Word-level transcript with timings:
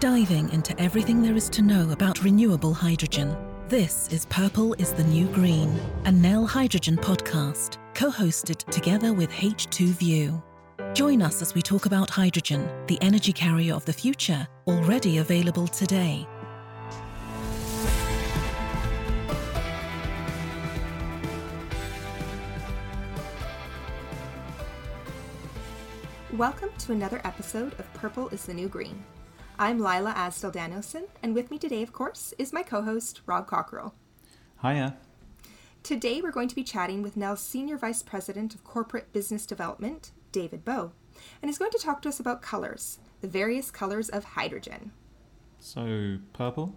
diving 0.00 0.50
into 0.50 0.78
everything 0.78 1.22
there 1.22 1.36
is 1.36 1.48
to 1.48 1.62
know 1.62 1.90
about 1.90 2.22
renewable 2.22 2.74
hydrogen. 2.74 3.34
This 3.68 4.08
is 4.12 4.26
Purple 4.26 4.74
is 4.74 4.92
the 4.92 5.04
New 5.04 5.26
Green, 5.28 5.80
a 6.04 6.12
Nel 6.12 6.46
Hydrogen 6.46 6.98
podcast, 6.98 7.78
co 7.94 8.10
hosted 8.10 8.58
together 8.70 9.14
with 9.14 9.30
H2 9.30 9.86
View. 9.94 10.42
Join 10.92 11.22
us 11.22 11.40
as 11.40 11.54
we 11.54 11.62
talk 11.62 11.86
about 11.86 12.10
hydrogen, 12.10 12.68
the 12.88 12.98
energy 13.00 13.32
carrier 13.32 13.72
of 13.72 13.86
the 13.86 13.92
future, 13.92 14.46
already 14.66 15.16
available 15.16 15.66
today. 15.66 16.26
Welcome 26.34 26.68
to 26.80 26.92
another 26.92 27.22
episode 27.24 27.72
of 27.78 27.90
Purple 27.94 28.28
is 28.28 28.44
the 28.44 28.52
New 28.52 28.68
Green. 28.68 29.02
I'm 29.58 29.78
Lila 29.78 30.12
Asdell 30.12 30.52
Danielson, 30.52 31.04
and 31.22 31.34
with 31.34 31.50
me 31.50 31.58
today, 31.58 31.82
of 31.82 31.90
course, 31.90 32.34
is 32.36 32.52
my 32.52 32.62
co 32.62 32.82
host, 32.82 33.22
Rob 33.24 33.48
Cockerill. 33.48 33.92
Hiya. 34.60 34.98
Today, 35.82 36.20
we're 36.20 36.30
going 36.30 36.48
to 36.48 36.54
be 36.54 36.62
chatting 36.62 37.00
with 37.00 37.16
Nel's 37.16 37.40
Senior 37.40 37.78
Vice 37.78 38.02
President 38.02 38.54
of 38.54 38.64
Corporate 38.64 39.14
Business 39.14 39.46
Development, 39.46 40.10
David 40.30 40.62
Bowe, 40.62 40.92
and 41.40 41.48
he's 41.48 41.56
going 41.56 41.70
to 41.70 41.78
talk 41.78 42.02
to 42.02 42.10
us 42.10 42.20
about 42.20 42.42
colors, 42.42 42.98
the 43.22 43.28
various 43.28 43.70
colors 43.70 44.10
of 44.10 44.24
hydrogen. 44.24 44.92
So, 45.58 46.18
purple? 46.34 46.74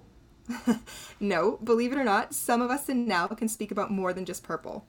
no, 1.20 1.60
believe 1.62 1.92
it 1.92 1.98
or 1.98 2.06
not, 2.06 2.34
some 2.34 2.62
of 2.62 2.72
us 2.72 2.88
in 2.88 3.06
Nell 3.06 3.28
can 3.28 3.50
speak 3.50 3.72
about 3.72 3.92
more 3.92 4.14
than 4.14 4.24
just 4.24 4.42
purple. 4.42 4.86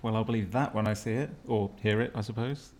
Well, 0.00 0.16
I'll 0.16 0.24
believe 0.24 0.52
that 0.52 0.74
when 0.74 0.88
I 0.88 0.94
see 0.94 1.12
it, 1.12 1.30
or 1.46 1.70
hear 1.82 2.00
it, 2.00 2.12
I 2.14 2.22
suppose. 2.22 2.72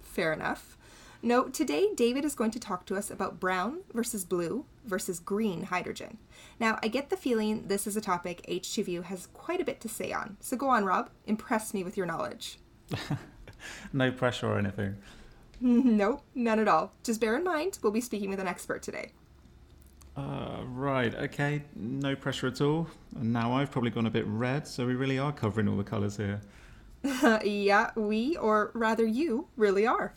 Fair 0.00 0.32
enough. 0.32 0.78
No, 1.22 1.44
today 1.48 1.88
David 1.94 2.24
is 2.24 2.34
going 2.34 2.50
to 2.52 2.60
talk 2.60 2.86
to 2.86 2.96
us 2.96 3.10
about 3.10 3.40
brown 3.40 3.80
versus 3.92 4.24
blue 4.24 4.66
versus 4.84 5.18
green 5.18 5.64
hydrogen. 5.64 6.18
Now, 6.60 6.78
I 6.82 6.88
get 6.88 7.10
the 7.10 7.16
feeling 7.16 7.68
this 7.68 7.86
is 7.86 7.96
a 7.96 8.00
topic 8.00 8.44
H2View 8.48 9.04
has 9.04 9.28
quite 9.28 9.60
a 9.60 9.64
bit 9.64 9.80
to 9.80 9.88
say 9.88 10.12
on. 10.12 10.36
So 10.40 10.56
go 10.56 10.68
on, 10.68 10.84
Rob, 10.84 11.10
impress 11.26 11.72
me 11.72 11.84
with 11.84 11.96
your 11.96 12.06
knowledge. 12.06 12.58
no 13.92 14.12
pressure 14.12 14.46
or 14.46 14.58
anything. 14.58 14.96
nope, 15.60 16.22
none 16.34 16.58
at 16.58 16.68
all. 16.68 16.92
Just 17.02 17.20
bear 17.20 17.36
in 17.36 17.44
mind, 17.44 17.78
we'll 17.82 17.92
be 17.92 18.00
speaking 18.00 18.30
with 18.30 18.40
an 18.40 18.46
expert 18.46 18.82
today. 18.82 19.12
Uh, 20.16 20.62
right, 20.66 21.14
okay, 21.14 21.62
no 21.74 22.16
pressure 22.16 22.46
at 22.46 22.60
all. 22.60 22.88
And 23.18 23.32
now 23.32 23.52
I've 23.52 23.70
probably 23.70 23.90
gone 23.90 24.06
a 24.06 24.10
bit 24.10 24.26
red, 24.26 24.66
so 24.66 24.86
we 24.86 24.94
really 24.94 25.18
are 25.18 25.32
covering 25.32 25.68
all 25.68 25.76
the 25.76 25.84
colours 25.84 26.16
here. 26.16 26.40
yeah, 27.44 27.90
we, 27.96 28.36
or 28.36 28.70
rather 28.74 29.04
you, 29.04 29.48
really 29.56 29.86
are. 29.86 30.14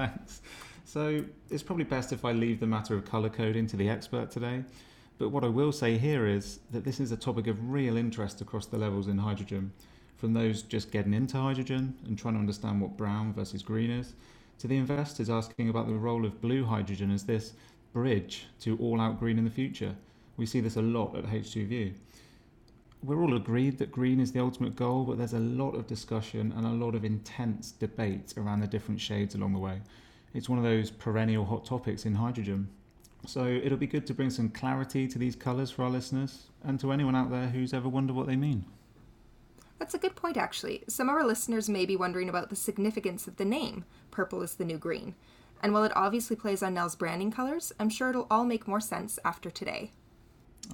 Thanks. 0.00 0.40
So 0.86 1.22
it's 1.50 1.62
probably 1.62 1.84
best 1.84 2.10
if 2.10 2.24
I 2.24 2.32
leave 2.32 2.58
the 2.58 2.66
matter 2.66 2.94
of 2.94 3.04
colour 3.04 3.28
coding 3.28 3.66
to 3.66 3.76
the 3.76 3.90
expert 3.90 4.30
today. 4.30 4.64
But 5.18 5.28
what 5.28 5.44
I 5.44 5.48
will 5.48 5.72
say 5.72 5.98
here 5.98 6.26
is 6.26 6.60
that 6.70 6.84
this 6.84 7.00
is 7.00 7.12
a 7.12 7.18
topic 7.18 7.46
of 7.46 7.70
real 7.70 7.98
interest 7.98 8.40
across 8.40 8.64
the 8.64 8.78
levels 8.78 9.08
in 9.08 9.18
hydrogen, 9.18 9.72
from 10.16 10.32
those 10.32 10.62
just 10.62 10.90
getting 10.90 11.12
into 11.12 11.36
hydrogen 11.36 11.94
and 12.06 12.18
trying 12.18 12.32
to 12.32 12.40
understand 12.40 12.80
what 12.80 12.96
brown 12.96 13.34
versus 13.34 13.62
green 13.62 13.90
is, 13.90 14.14
to 14.58 14.66
the 14.66 14.78
investors 14.78 15.28
asking 15.28 15.68
about 15.68 15.86
the 15.86 15.92
role 15.92 16.24
of 16.24 16.40
blue 16.40 16.64
hydrogen 16.64 17.10
as 17.10 17.24
this 17.24 17.52
bridge 17.92 18.46
to 18.60 18.78
all 18.78 19.02
out 19.02 19.18
green 19.18 19.36
in 19.36 19.44
the 19.44 19.50
future. 19.50 19.94
We 20.38 20.46
see 20.46 20.60
this 20.60 20.76
a 20.76 20.82
lot 20.82 21.14
at 21.14 21.26
H2View 21.26 21.92
we're 23.02 23.22
all 23.22 23.36
agreed 23.36 23.78
that 23.78 23.90
green 23.90 24.20
is 24.20 24.32
the 24.32 24.40
ultimate 24.40 24.76
goal, 24.76 25.04
but 25.04 25.18
there's 25.18 25.32
a 25.32 25.38
lot 25.38 25.74
of 25.74 25.86
discussion 25.86 26.52
and 26.56 26.66
a 26.66 26.70
lot 26.70 26.94
of 26.94 27.04
intense 27.04 27.72
debate 27.72 28.34
around 28.36 28.60
the 28.60 28.66
different 28.66 29.00
shades 29.00 29.34
along 29.34 29.54
the 29.54 29.58
way. 29.58 29.80
It's 30.34 30.48
one 30.48 30.58
of 30.58 30.64
those 30.64 30.90
perennial 30.90 31.44
hot 31.44 31.64
topics 31.64 32.04
in 32.04 32.14
hydrogen. 32.14 32.68
So 33.26 33.46
it'll 33.46 33.78
be 33.78 33.86
good 33.86 34.06
to 34.06 34.14
bring 34.14 34.30
some 34.30 34.48
clarity 34.48 35.06
to 35.08 35.18
these 35.18 35.36
colours 35.36 35.70
for 35.70 35.84
our 35.84 35.90
listeners 35.90 36.46
and 36.62 36.78
to 36.80 36.92
anyone 36.92 37.16
out 37.16 37.30
there 37.30 37.48
who's 37.48 37.74
ever 37.74 37.88
wondered 37.88 38.16
what 38.16 38.26
they 38.26 38.36
mean. 38.36 38.64
That's 39.78 39.94
a 39.94 39.98
good 39.98 40.14
point, 40.14 40.36
actually. 40.36 40.84
Some 40.88 41.08
of 41.08 41.14
our 41.14 41.26
listeners 41.26 41.68
may 41.68 41.86
be 41.86 41.96
wondering 41.96 42.28
about 42.28 42.50
the 42.50 42.56
significance 42.56 43.26
of 43.26 43.36
the 43.36 43.44
name, 43.46 43.84
Purple 44.10 44.42
is 44.42 44.54
the 44.54 44.64
New 44.64 44.78
Green. 44.78 45.14
And 45.62 45.72
while 45.72 45.84
it 45.84 45.92
obviously 45.94 46.36
plays 46.36 46.62
on 46.62 46.74
Nel's 46.74 46.96
branding 46.96 47.30
colours, 47.30 47.72
I'm 47.80 47.88
sure 47.88 48.10
it'll 48.10 48.26
all 48.30 48.44
make 48.44 48.68
more 48.68 48.80
sense 48.80 49.18
after 49.24 49.50
today. 49.50 49.90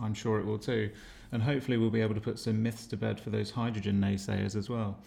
I'm 0.01 0.15
sure 0.15 0.39
it 0.39 0.47
will 0.47 0.59
too. 0.59 0.91
And 1.33 1.43
hopefully, 1.43 1.77
we'll 1.77 1.91
be 1.91 2.01
able 2.01 2.15
to 2.15 2.21
put 2.21 2.39
some 2.39 2.63
myths 2.63 2.87
to 2.87 2.97
bed 2.97 3.21
for 3.21 3.31
those 3.31 3.51
hydrogen 3.51 4.01
naysayers 4.01 4.57
as 4.57 4.69
well. 4.69 4.99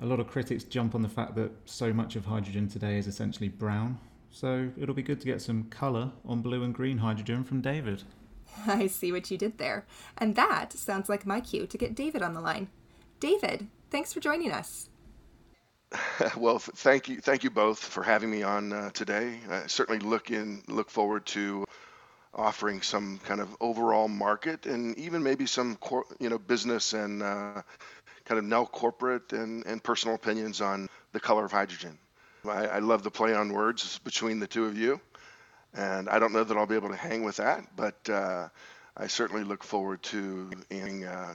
A 0.00 0.06
lot 0.06 0.20
of 0.20 0.26
critics 0.26 0.64
jump 0.64 0.94
on 0.94 1.02
the 1.02 1.08
fact 1.08 1.34
that 1.36 1.52
so 1.64 1.92
much 1.92 2.16
of 2.16 2.26
hydrogen 2.26 2.68
today 2.68 2.98
is 2.98 3.06
essentially 3.06 3.48
brown. 3.48 3.98
So 4.30 4.70
it'll 4.78 4.94
be 4.94 5.02
good 5.02 5.20
to 5.20 5.26
get 5.26 5.42
some 5.42 5.64
colour 5.64 6.10
on 6.26 6.40
blue 6.40 6.64
and 6.64 6.74
green 6.74 6.98
hydrogen 6.98 7.44
from 7.44 7.60
David. 7.60 8.02
I 8.66 8.86
see 8.86 9.12
what 9.12 9.30
you 9.30 9.38
did 9.38 9.58
there. 9.58 9.86
And 10.18 10.34
that 10.36 10.72
sounds 10.72 11.08
like 11.08 11.26
my 11.26 11.40
cue 11.40 11.66
to 11.66 11.78
get 11.78 11.94
David 11.94 12.22
on 12.22 12.34
the 12.34 12.40
line. 12.40 12.68
David, 13.20 13.68
thanks 13.90 14.12
for 14.12 14.20
joining 14.20 14.50
us. 14.50 14.88
well, 16.36 16.58
thank 16.58 17.08
you, 17.08 17.20
thank 17.20 17.44
you 17.44 17.50
both 17.50 17.78
for 17.78 18.02
having 18.02 18.30
me 18.30 18.42
on 18.42 18.72
uh, 18.72 18.90
today. 18.90 19.38
I 19.50 19.66
certainly 19.66 20.00
look 20.00 20.30
in, 20.30 20.62
look 20.66 20.90
forward 20.90 21.26
to 21.26 21.64
offering 22.34 22.80
some 22.80 23.18
kind 23.24 23.40
of 23.40 23.54
overall 23.60 24.08
market 24.08 24.66
and 24.66 24.96
even 24.98 25.22
maybe 25.22 25.46
some 25.46 25.76
cor- 25.76 26.06
you 26.18 26.30
know 26.30 26.38
business 26.38 26.92
and 26.92 27.22
uh, 27.22 27.62
kind 28.24 28.38
of 28.38 28.44
now 28.44 28.64
corporate 28.64 29.32
and, 29.32 29.66
and 29.66 29.82
personal 29.82 30.14
opinions 30.14 30.60
on 30.60 30.88
the 31.12 31.20
color 31.20 31.44
of 31.44 31.52
hydrogen. 31.52 31.98
I, 32.48 32.66
I, 32.66 32.78
love 32.78 33.02
the 33.02 33.10
play 33.10 33.34
on 33.34 33.52
words 33.52 33.98
between 34.00 34.40
the 34.40 34.46
two 34.46 34.64
of 34.64 34.76
you, 34.76 35.00
and 35.74 36.08
I 36.08 36.18
don't 36.18 36.32
know 36.32 36.42
that 36.42 36.56
I'll 36.56 36.66
be 36.66 36.74
able 36.74 36.88
to 36.88 36.96
hang 36.96 37.22
with 37.22 37.36
that, 37.36 37.64
but 37.76 38.08
uh, 38.10 38.48
I 38.96 39.06
certainly 39.06 39.44
look 39.44 39.62
forward 39.62 40.02
to 40.04 40.50
answering 40.70 41.04
uh, 41.04 41.34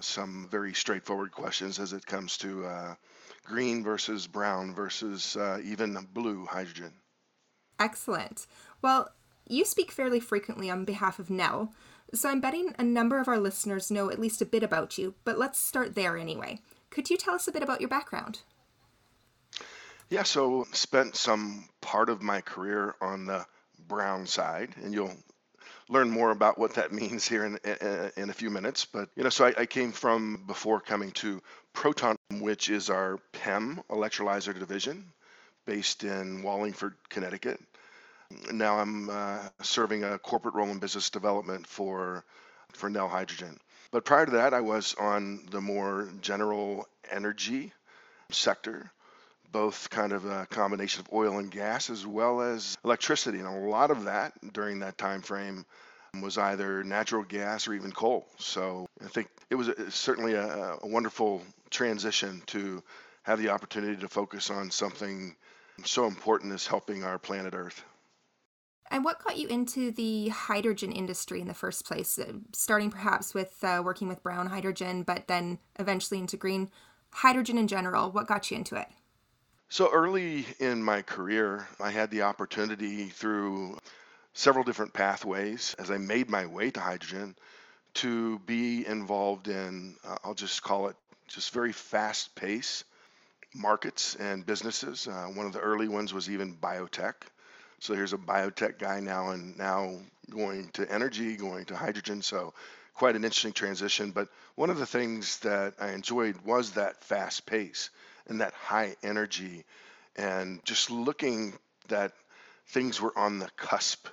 some 0.00 0.48
very 0.50 0.74
straightforward 0.74 1.32
questions 1.32 1.78
as 1.78 1.92
it 1.92 2.04
comes 2.04 2.36
to 2.38 2.66
uh, 2.66 2.94
green 3.44 3.82
versus 3.84 4.26
brown 4.26 4.74
versus 4.74 5.36
uh, 5.36 5.60
even 5.64 5.96
blue 6.12 6.44
hydrogen. 6.46 6.92
Excellent. 7.78 8.46
Well, 8.80 9.08
you 9.48 9.64
speak 9.64 9.90
fairly 9.90 10.20
frequently 10.20 10.70
on 10.70 10.84
behalf 10.84 11.18
of 11.18 11.30
Nel, 11.30 11.72
so 12.14 12.28
I'm 12.28 12.40
betting 12.40 12.74
a 12.78 12.84
number 12.84 13.18
of 13.18 13.28
our 13.28 13.38
listeners 13.38 13.90
know 13.90 14.10
at 14.10 14.20
least 14.20 14.42
a 14.42 14.46
bit 14.46 14.62
about 14.62 14.98
you, 14.98 15.14
but 15.24 15.38
let's 15.38 15.58
start 15.58 15.94
there 15.94 16.16
anyway. 16.16 16.60
Could 16.90 17.08
you 17.08 17.16
tell 17.16 17.34
us 17.34 17.48
a 17.48 17.52
bit 17.52 17.62
about 17.62 17.80
your 17.80 17.88
background? 17.88 18.40
Yeah, 20.10 20.24
so 20.24 20.66
spent 20.72 21.16
some 21.16 21.68
part 21.80 22.10
of 22.10 22.20
my 22.20 22.42
career 22.42 22.94
on 23.00 23.24
the 23.24 23.46
brown 23.88 24.26
side, 24.26 24.74
and 24.82 24.92
you'll 24.92 25.16
learn 25.88 26.10
more 26.10 26.30
about 26.30 26.58
what 26.58 26.74
that 26.74 26.92
means 27.00 27.26
here 27.26 27.46
in, 27.46 27.58
in, 28.16 28.28
a 28.28 28.34
few 28.34 28.50
minutes. 28.50 28.84
But 28.84 29.08
you 29.16 29.22
know, 29.22 29.30
so 29.30 29.46
I, 29.46 29.54
I, 29.60 29.66
came 29.66 29.92
from 29.92 30.44
before 30.46 30.80
coming 30.80 31.12
to 31.12 31.42
Proton, 31.72 32.16
which 32.30 32.68
is 32.68 32.90
our 32.90 33.18
PEM 33.32 33.82
electrolyzer 33.88 34.58
division, 34.58 35.06
based 35.64 36.04
in 36.04 36.42
Wallingford, 36.42 36.94
Connecticut 37.08 37.58
now 38.52 38.78
I'm 38.78 39.10
uh, 39.10 39.38
serving 39.62 40.04
a 40.04 40.18
corporate 40.18 40.54
role 40.54 40.68
in 40.68 40.78
business 40.78 41.10
development 41.10 41.66
for 41.66 42.24
for 42.72 42.88
Nel 42.88 43.08
Hydrogen. 43.08 43.58
But 43.90 44.04
prior 44.04 44.24
to 44.24 44.32
that, 44.32 44.54
I 44.54 44.60
was 44.60 44.94
on 44.98 45.46
the 45.50 45.60
more 45.60 46.08
general 46.22 46.88
energy 47.10 47.72
sector, 48.30 48.90
both 49.50 49.90
kind 49.90 50.12
of 50.12 50.24
a 50.24 50.46
combination 50.46 51.00
of 51.00 51.12
oil 51.12 51.38
and 51.38 51.50
gas 51.50 51.90
as 51.90 52.06
well 52.06 52.40
as 52.40 52.76
electricity, 52.84 53.38
and 53.38 53.48
a 53.48 53.68
lot 53.68 53.90
of 53.90 54.04
that 54.04 54.32
during 54.52 54.78
that 54.78 54.96
time 54.96 55.20
frame 55.20 55.66
was 56.20 56.38
either 56.38 56.84
natural 56.84 57.22
gas 57.22 57.68
or 57.68 57.74
even 57.74 57.92
coal. 57.92 58.26
So 58.38 58.86
I 59.02 59.08
think 59.08 59.28
it 59.50 59.54
was 59.54 59.68
a, 59.68 59.90
certainly 59.90 60.34
a, 60.34 60.76
a 60.82 60.86
wonderful 60.86 61.42
transition 61.70 62.42
to 62.46 62.82
have 63.22 63.38
the 63.38 63.50
opportunity 63.50 63.96
to 64.00 64.08
focus 64.08 64.50
on 64.50 64.70
something 64.70 65.34
so 65.84 66.06
important 66.06 66.52
as 66.52 66.66
helping 66.66 67.04
our 67.04 67.18
planet 67.18 67.54
Earth. 67.54 67.82
And 68.92 69.06
what 69.06 69.24
got 69.24 69.38
you 69.38 69.48
into 69.48 69.90
the 69.90 70.28
hydrogen 70.28 70.92
industry 70.92 71.40
in 71.40 71.48
the 71.48 71.54
first 71.54 71.86
place? 71.86 72.18
Uh, 72.18 72.34
starting 72.52 72.90
perhaps 72.90 73.32
with 73.32 73.64
uh, 73.64 73.80
working 73.82 74.06
with 74.06 74.22
brown 74.22 74.48
hydrogen, 74.48 75.02
but 75.02 75.28
then 75.28 75.58
eventually 75.78 76.20
into 76.20 76.36
green 76.36 76.70
hydrogen 77.10 77.56
in 77.56 77.66
general. 77.66 78.10
What 78.10 78.26
got 78.26 78.50
you 78.50 78.58
into 78.58 78.76
it? 78.76 78.86
So 79.70 79.90
early 79.90 80.44
in 80.58 80.82
my 80.82 81.00
career, 81.00 81.66
I 81.80 81.90
had 81.90 82.10
the 82.10 82.22
opportunity 82.22 83.06
through 83.06 83.78
several 84.34 84.62
different 84.62 84.92
pathways 84.92 85.74
as 85.78 85.90
I 85.90 85.96
made 85.96 86.28
my 86.28 86.44
way 86.44 86.70
to 86.70 86.80
hydrogen 86.80 87.34
to 87.94 88.40
be 88.40 88.86
involved 88.86 89.48
in, 89.48 89.96
uh, 90.06 90.16
I'll 90.22 90.34
just 90.34 90.62
call 90.62 90.88
it 90.88 90.96
just 91.28 91.54
very 91.54 91.72
fast 91.72 92.34
pace 92.34 92.84
markets 93.54 94.16
and 94.16 94.44
businesses. 94.44 95.08
Uh, 95.08 95.28
one 95.34 95.46
of 95.46 95.54
the 95.54 95.60
early 95.60 95.88
ones 95.88 96.12
was 96.12 96.28
even 96.28 96.56
biotech. 96.56 97.14
So 97.82 97.94
here's 97.94 98.12
a 98.12 98.16
biotech 98.16 98.78
guy 98.78 99.00
now 99.00 99.30
and 99.30 99.58
now 99.58 99.96
going 100.30 100.68
to 100.74 100.88
energy, 100.88 101.36
going 101.36 101.64
to 101.64 101.76
hydrogen. 101.76 102.22
So 102.22 102.54
quite 102.94 103.16
an 103.16 103.24
interesting 103.24 103.52
transition. 103.52 104.12
But 104.12 104.28
one 104.54 104.70
of 104.70 104.78
the 104.78 104.86
things 104.86 105.40
that 105.40 105.74
I 105.80 105.90
enjoyed 105.90 106.36
was 106.44 106.70
that 106.72 107.02
fast 107.02 107.44
pace 107.44 107.90
and 108.28 108.40
that 108.40 108.54
high 108.54 108.94
energy 109.02 109.64
and 110.14 110.64
just 110.64 110.92
looking 110.92 111.54
that 111.88 112.12
things 112.68 113.00
were 113.00 113.18
on 113.18 113.40
the 113.40 113.50
cusp. 113.56 114.06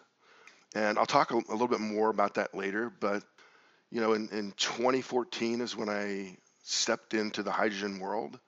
And 0.73 0.97
I'll 0.97 1.05
talk 1.05 1.29
a, 1.29 1.35
a 1.35 1.51
little 1.51 1.67
bit 1.67 1.79
more 1.79 2.09
about 2.09 2.33
that 2.33 2.55
later, 2.55 2.91
but 2.99 3.21
you 3.91 4.01
know, 4.01 4.13
in, 4.13 4.29
in 4.29 4.51
2014 4.57 5.61
is 5.61 5.75
when 5.75 5.89
I 5.89 6.37
stepped 6.63 7.13
into 7.13 7.43
the 7.43 7.51
hydrogen 7.51 7.99
world. 7.99 8.39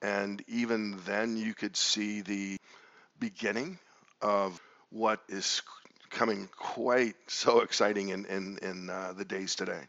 And 0.00 0.40
even 0.46 1.00
then, 1.04 1.36
you 1.36 1.52
could 1.52 1.76
see 1.76 2.20
the 2.20 2.58
beginning 3.18 3.80
of 4.22 4.60
what 4.90 5.20
is 5.28 5.62
coming 6.10 6.48
quite 6.56 7.16
so 7.26 7.60
exciting 7.60 8.10
in, 8.10 8.26
in, 8.26 8.58
in 8.62 8.90
uh, 8.90 9.14
the 9.16 9.24
days 9.24 9.54
today. 9.54 9.80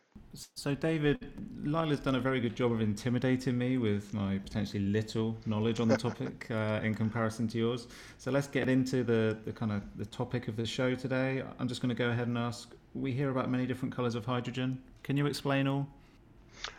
So, 0.55 0.73
David, 0.73 1.19
Lila's 1.63 1.99
done 1.99 2.15
a 2.15 2.19
very 2.19 2.39
good 2.39 2.55
job 2.55 2.71
of 2.71 2.81
intimidating 2.81 3.55
me 3.55 3.77
with 3.77 4.13
my 4.13 4.39
potentially 4.39 4.79
little 4.79 5.37
knowledge 5.45 5.79
on 5.79 5.87
the 5.87 5.97
topic 6.07 6.47
uh, 6.49 6.79
in 6.81 6.95
comparison 6.95 7.47
to 7.49 7.57
yours. 7.57 7.87
So, 8.17 8.31
let's 8.31 8.47
get 8.47 8.67
into 8.67 9.03
the, 9.03 9.37
the 9.45 9.51
kind 9.51 9.71
of 9.71 9.83
the 9.95 10.05
topic 10.05 10.47
of 10.47 10.55
the 10.55 10.65
show 10.65 10.95
today. 10.95 11.43
I'm 11.59 11.67
just 11.67 11.81
going 11.81 11.89
to 11.89 11.95
go 11.95 12.09
ahead 12.09 12.27
and 12.27 12.37
ask 12.37 12.73
we 12.95 13.11
hear 13.11 13.29
about 13.29 13.49
many 13.49 13.65
different 13.65 13.95
colors 13.95 14.15
of 14.15 14.25
hydrogen. 14.25 14.81
Can 15.03 15.17
you 15.17 15.25
explain 15.27 15.67
all? 15.67 15.87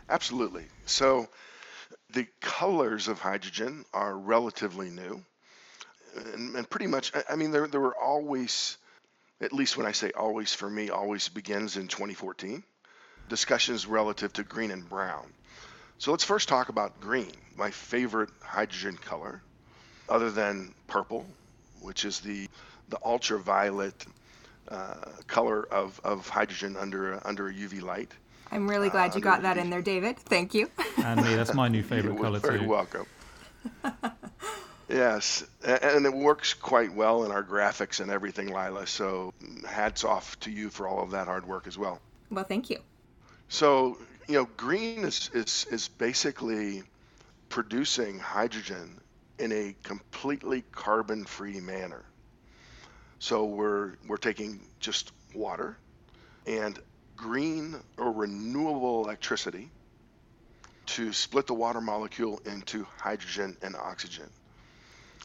Absolutely. 0.09 0.65
So, 0.85 1.27
the 2.13 2.27
colors 2.41 3.07
of 3.07 3.19
hydrogen 3.19 3.85
are 3.93 4.17
relatively 4.17 4.89
new. 4.89 5.23
And, 6.15 6.55
and 6.55 6.69
pretty 6.69 6.87
much, 6.87 7.11
I 7.29 7.35
mean, 7.35 7.51
there, 7.51 7.67
there 7.67 7.81
were 7.81 7.95
always, 7.95 8.77
at 9.41 9.53
least 9.53 9.77
when 9.77 9.85
I 9.85 9.91
say 9.91 10.11
always 10.11 10.53
for 10.53 10.69
me, 10.69 10.89
always 10.89 11.27
begins 11.29 11.77
in 11.77 11.87
2014, 11.87 12.63
discussions 13.29 13.85
relative 13.85 14.33
to 14.33 14.43
green 14.43 14.71
and 14.71 14.87
brown. 14.87 15.25
So 15.97 16.11
let's 16.11 16.23
first 16.23 16.47
talk 16.49 16.69
about 16.69 16.99
green, 16.99 17.31
my 17.55 17.71
favorite 17.71 18.29
hydrogen 18.41 18.97
color, 18.97 19.41
other 20.09 20.29
than 20.29 20.73
purple, 20.87 21.25
which 21.81 22.05
is 22.05 22.19
the, 22.19 22.47
the 22.89 22.99
ultraviolet 23.03 24.05
uh, 24.67 24.95
color 25.27 25.63
of, 25.71 25.99
of 26.03 26.27
hydrogen 26.27 26.75
under, 26.77 27.19
under 27.25 27.47
a 27.47 27.53
UV 27.53 27.81
light. 27.81 28.11
I'm 28.51 28.69
really 28.69 28.89
glad 28.89 29.11
uh, 29.11 29.15
you 29.15 29.21
got 29.21 29.41
that 29.41 29.57
in 29.57 29.69
there, 29.69 29.81
David. 29.81 30.17
Thank 30.19 30.53
you. 30.53 30.69
and 31.03 31.23
me, 31.23 31.35
that's 31.35 31.53
my 31.53 31.67
new 31.67 31.83
favorite 31.83 32.19
color 32.19 32.39
too. 32.39 32.47
Very 32.47 32.65
welcome. 32.65 33.05
yes, 34.89 35.43
and 35.63 36.05
it 36.05 36.13
works 36.13 36.53
quite 36.53 36.93
well 36.93 37.23
in 37.25 37.31
our 37.31 37.43
graphics 37.43 37.99
and 37.99 38.11
everything, 38.11 38.47
Lila. 38.47 38.87
So 38.87 39.33
hats 39.67 40.03
off 40.03 40.39
to 40.41 40.51
you 40.51 40.69
for 40.69 40.87
all 40.87 41.03
of 41.03 41.11
that 41.11 41.27
hard 41.27 41.47
work 41.47 41.67
as 41.67 41.77
well. 41.77 41.99
Well, 42.29 42.43
thank 42.43 42.69
you. 42.69 42.79
So 43.49 43.97
you 44.27 44.35
know, 44.35 44.45
green 44.57 45.03
is 45.03 45.29
is 45.33 45.65
is 45.71 45.87
basically 45.87 46.83
producing 47.49 48.19
hydrogen 48.19 48.99
in 49.37 49.51
a 49.51 49.75
completely 49.83 50.63
carbon-free 50.71 51.59
manner. 51.59 52.03
So 53.19 53.45
we're 53.45 53.93
we're 54.07 54.17
taking 54.17 54.59
just 54.79 55.11
water 55.33 55.77
and 56.47 56.79
green 57.15 57.75
or 57.97 58.11
renewable 58.11 59.03
electricity 59.03 59.69
to 60.85 61.11
split 61.13 61.47
the 61.47 61.53
water 61.53 61.81
molecule 61.81 62.39
into 62.45 62.85
hydrogen 62.97 63.57
and 63.61 63.75
oxygen. 63.75 64.29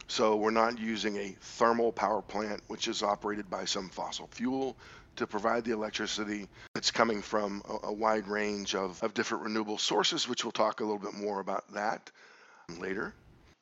So 0.07 0.35
we're 0.35 0.51
not 0.51 0.79
using 0.79 1.17
a 1.17 1.35
thermal 1.39 1.91
power 1.91 2.21
plant, 2.21 2.61
which 2.67 2.87
is 2.87 3.03
operated 3.03 3.49
by 3.49 3.65
some 3.65 3.89
fossil 3.89 4.27
fuel 4.27 4.77
to 5.15 5.27
provide 5.27 5.63
the 5.63 5.71
electricity. 5.71 6.47
It's 6.75 6.91
coming 6.91 7.21
from 7.21 7.61
a, 7.67 7.87
a 7.87 7.93
wide 7.93 8.27
range 8.27 8.75
of, 8.75 9.01
of 9.03 9.13
different 9.13 9.43
renewable 9.43 9.77
sources, 9.77 10.27
which 10.27 10.43
we'll 10.43 10.51
talk 10.51 10.79
a 10.79 10.83
little 10.83 10.99
bit 10.99 11.13
more 11.13 11.39
about 11.39 11.71
that 11.73 12.11
later. 12.79 13.13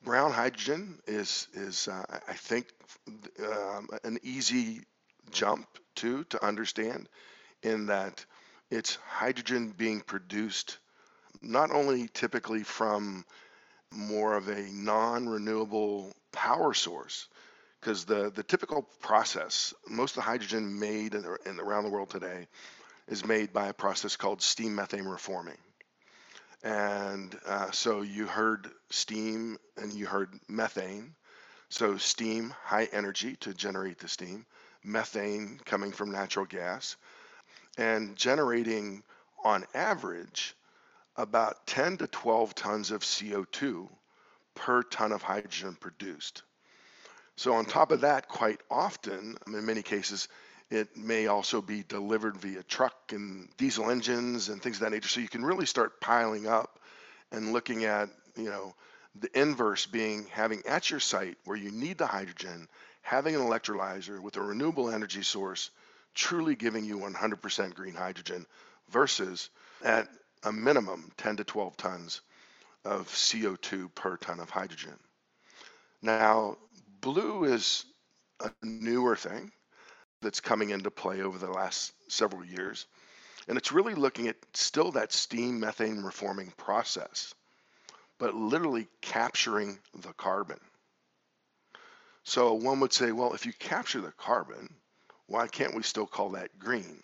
Brown 0.03 0.31
hydrogen 0.31 1.00
is, 1.07 1.47
is 1.53 1.88
uh, 1.88 2.03
I 2.27 2.33
think, 2.33 2.68
um, 3.44 3.89
an 4.03 4.19
easy 4.24 4.81
jump 5.31 5.68
to 5.95 6.24
to 6.25 6.44
understand 6.45 7.07
in 7.63 7.88
that 7.88 8.25
it's 8.71 8.95
hydrogen 9.07 9.74
being 9.77 10.01
produced 10.01 10.77
not 11.42 11.71
only 11.71 12.07
typically 12.13 12.63
from 12.63 13.25
more 13.91 14.36
of 14.36 14.47
a 14.47 14.62
non-renewable 14.71 16.12
power 16.31 16.74
source 16.74 17.27
because 17.80 18.06
the, 18.06 18.31
the 18.36 18.44
typical 18.44 18.88
process 19.01 19.74
most 19.89 20.12
of 20.12 20.15
the 20.15 20.21
hydrogen 20.21 20.80
made 20.80 21.15
in, 21.15 21.25
in, 21.45 21.59
around 21.59 21.83
the 21.83 21.89
world 21.89 22.09
today 22.09 22.47
is 23.07 23.25
made 23.25 23.53
by 23.53 23.68
a 23.68 23.74
process 23.74 24.15
called 24.15 24.41
steam 24.41 24.75
methane 24.75 25.06
reforming. 25.06 25.57
And 26.63 27.36
uh, 27.47 27.71
so 27.71 28.01
you 28.01 28.25
heard 28.25 28.69
steam 28.89 29.57
and 29.77 29.94
you 29.94 30.06
heard 30.06 30.38
methane. 30.47 31.15
So 31.69 31.97
steam 31.97 32.53
high 32.63 32.89
energy 32.92 33.38
to 33.38 33.53
generate 33.53 34.00
the 34.00 34.07
steam 34.07 34.45
methane 34.83 35.59
coming 35.65 35.92
from 35.92 36.12
natural 36.12 36.45
gas 36.45 36.95
and 37.77 38.15
generating 38.15 39.03
on 39.44 39.65
average 39.74 40.56
about 41.19 41.68
10 41.68 41.98
to 41.98 42.07
12 42.07 42.56
tons 42.56 42.92
of 42.92 43.01
CO2 43.01 43.89
per 44.56 44.83
ton 44.83 45.12
of 45.12 45.21
hydrogen 45.21 45.75
produced. 45.80 46.44
So, 47.36 47.54
on 47.54 47.66
top 47.66 47.92
of 47.92 48.01
that, 48.01 48.30
quite 48.30 48.62
often, 48.71 49.38
in 49.45 49.66
many 49.66 49.81
cases, 49.81 50.30
it 50.69 50.95
may 50.95 51.27
also 51.27 51.62
be 51.62 51.83
delivered 51.83 52.38
via 52.38 52.63
truck 52.63 53.12
and 53.12 53.50
diesel 53.57 53.89
engines 53.89 54.50
and 54.50 54.62
things 54.62 54.77
of 54.77 54.81
that 54.81 54.92
nature. 54.92 55.10
So, 55.10 55.19
you 55.19 55.27
can 55.27 55.44
really 55.44 55.66
start 55.66 56.00
piling 56.00 56.48
up 56.48 56.80
and 57.33 57.51
looking 57.51 57.83
at, 57.83 58.10
you 58.38 58.50
know, 58.50 58.74
the 59.19 59.30
inverse 59.38 59.86
being 59.86 60.25
having 60.31 60.66
at 60.68 60.89
your 60.89 61.01
site 61.01 61.38
where 61.44 61.57
you 61.57 61.71
need 61.71 61.98
the 61.98 62.07
hydrogen, 62.07 62.69
having 63.01 63.36
an 63.36 63.42
electrolyzer 63.42 64.21
with 64.21 64.38
a 64.38 64.42
renewable 64.42 64.89
energy 64.89 65.24
source 65.24 65.69
truly 66.13 66.56
giving 66.56 66.86
you 66.86 66.98
100% 66.98 67.74
green 67.74 67.94
hydrogen 67.94 68.45
versus 68.89 69.50
at 69.83 70.07
a 70.44 70.51
minimum 70.51 71.12
10 71.18 71.38
to 71.38 71.44
12 71.44 71.77
tons 71.77 72.21
of 72.86 73.07
CO2 73.09 73.94
per 73.94 74.18
ton 74.18 74.39
of 74.39 74.50
hydrogen. 74.50 74.97
Now, 76.01 76.57
blue 77.01 77.44
is 77.44 77.86
a 78.39 78.51
newer 78.62 79.15
thing 79.15 79.51
that's 80.21 80.39
coming 80.39 80.69
into 80.69 80.91
play 80.91 81.21
over 81.21 81.38
the 81.38 81.51
last 81.51 81.94
several 82.07 82.44
years. 82.45 82.86
And 83.47 83.57
it's 83.57 83.71
really 83.71 83.95
looking 83.95 84.27
at 84.27 84.38
still 84.53 84.91
that 84.91 85.12
steam 85.12 85.59
methane 85.59 86.03
reforming 86.03 86.53
process, 86.57 87.33
but 88.18 88.35
literally 88.35 88.88
capturing 89.01 89.80
the 90.01 90.13
carbon. 90.13 90.59
So 92.24 92.53
one 92.53 92.80
would 92.81 92.94
say, 92.94 93.12
well, 93.12 93.33
if 93.33 93.45
you 93.45 93.53
capture 93.53 94.01
the 94.01 94.12
carbon, 94.12 94.74
why 95.27 95.47
can't 95.47 95.75
we 95.75 95.83
still 95.83 96.06
call 96.06 96.30
that 96.31 96.59
green? 96.59 97.02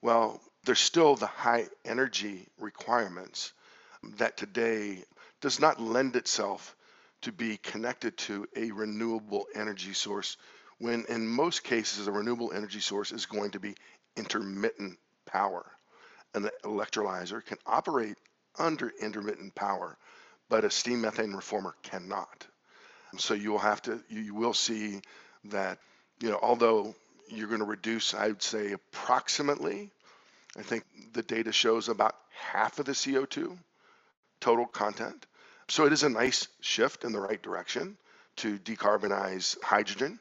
Well, 0.00 0.40
there's 0.64 0.80
still 0.80 1.14
the 1.14 1.26
high 1.26 1.66
energy 1.84 2.46
requirements 2.58 3.52
that 4.18 4.36
today 4.36 5.04
does 5.40 5.60
not 5.60 5.80
lend 5.80 6.16
itself 6.16 6.74
to 7.22 7.32
be 7.32 7.56
connected 7.58 8.16
to 8.16 8.46
a 8.56 8.70
renewable 8.70 9.46
energy 9.54 9.92
source 9.92 10.36
when 10.78 11.04
in 11.08 11.26
most 11.26 11.64
cases 11.64 12.06
a 12.06 12.12
renewable 12.12 12.52
energy 12.52 12.80
source 12.80 13.12
is 13.12 13.26
going 13.26 13.50
to 13.50 13.60
be 13.60 13.74
intermittent 14.16 14.98
power. 15.26 15.64
An 16.34 16.48
electrolyzer 16.64 17.44
can 17.44 17.58
operate 17.66 18.16
under 18.58 18.92
intermittent 19.00 19.54
power, 19.54 19.96
but 20.48 20.64
a 20.64 20.70
steam 20.70 21.00
methane 21.00 21.32
reformer 21.32 21.74
cannot. 21.82 22.46
So 23.16 23.34
you 23.34 23.52
will 23.52 23.58
have 23.58 23.80
to, 23.82 24.02
you 24.08 24.34
will 24.34 24.54
see 24.54 25.00
that, 25.44 25.78
you 26.20 26.30
know, 26.30 26.38
although 26.42 26.94
you're 27.28 27.48
going 27.48 27.60
to 27.60 27.66
reduce, 27.66 28.14
I 28.14 28.28
would 28.28 28.42
say, 28.42 28.72
approximately, 28.72 29.90
I 30.56 30.62
think 30.62 30.84
the 31.12 31.22
data 31.22 31.52
shows 31.52 31.88
about 31.88 32.14
half 32.30 32.78
of 32.78 32.86
the 32.86 32.92
CO2 32.92 33.56
total 34.40 34.66
content. 34.66 35.26
So 35.68 35.86
it 35.86 35.92
is 35.92 36.02
a 36.02 36.08
nice 36.08 36.48
shift 36.60 37.04
in 37.04 37.12
the 37.12 37.20
right 37.20 37.42
direction 37.42 37.96
to 38.36 38.58
decarbonize 38.58 39.60
hydrogen. 39.62 40.18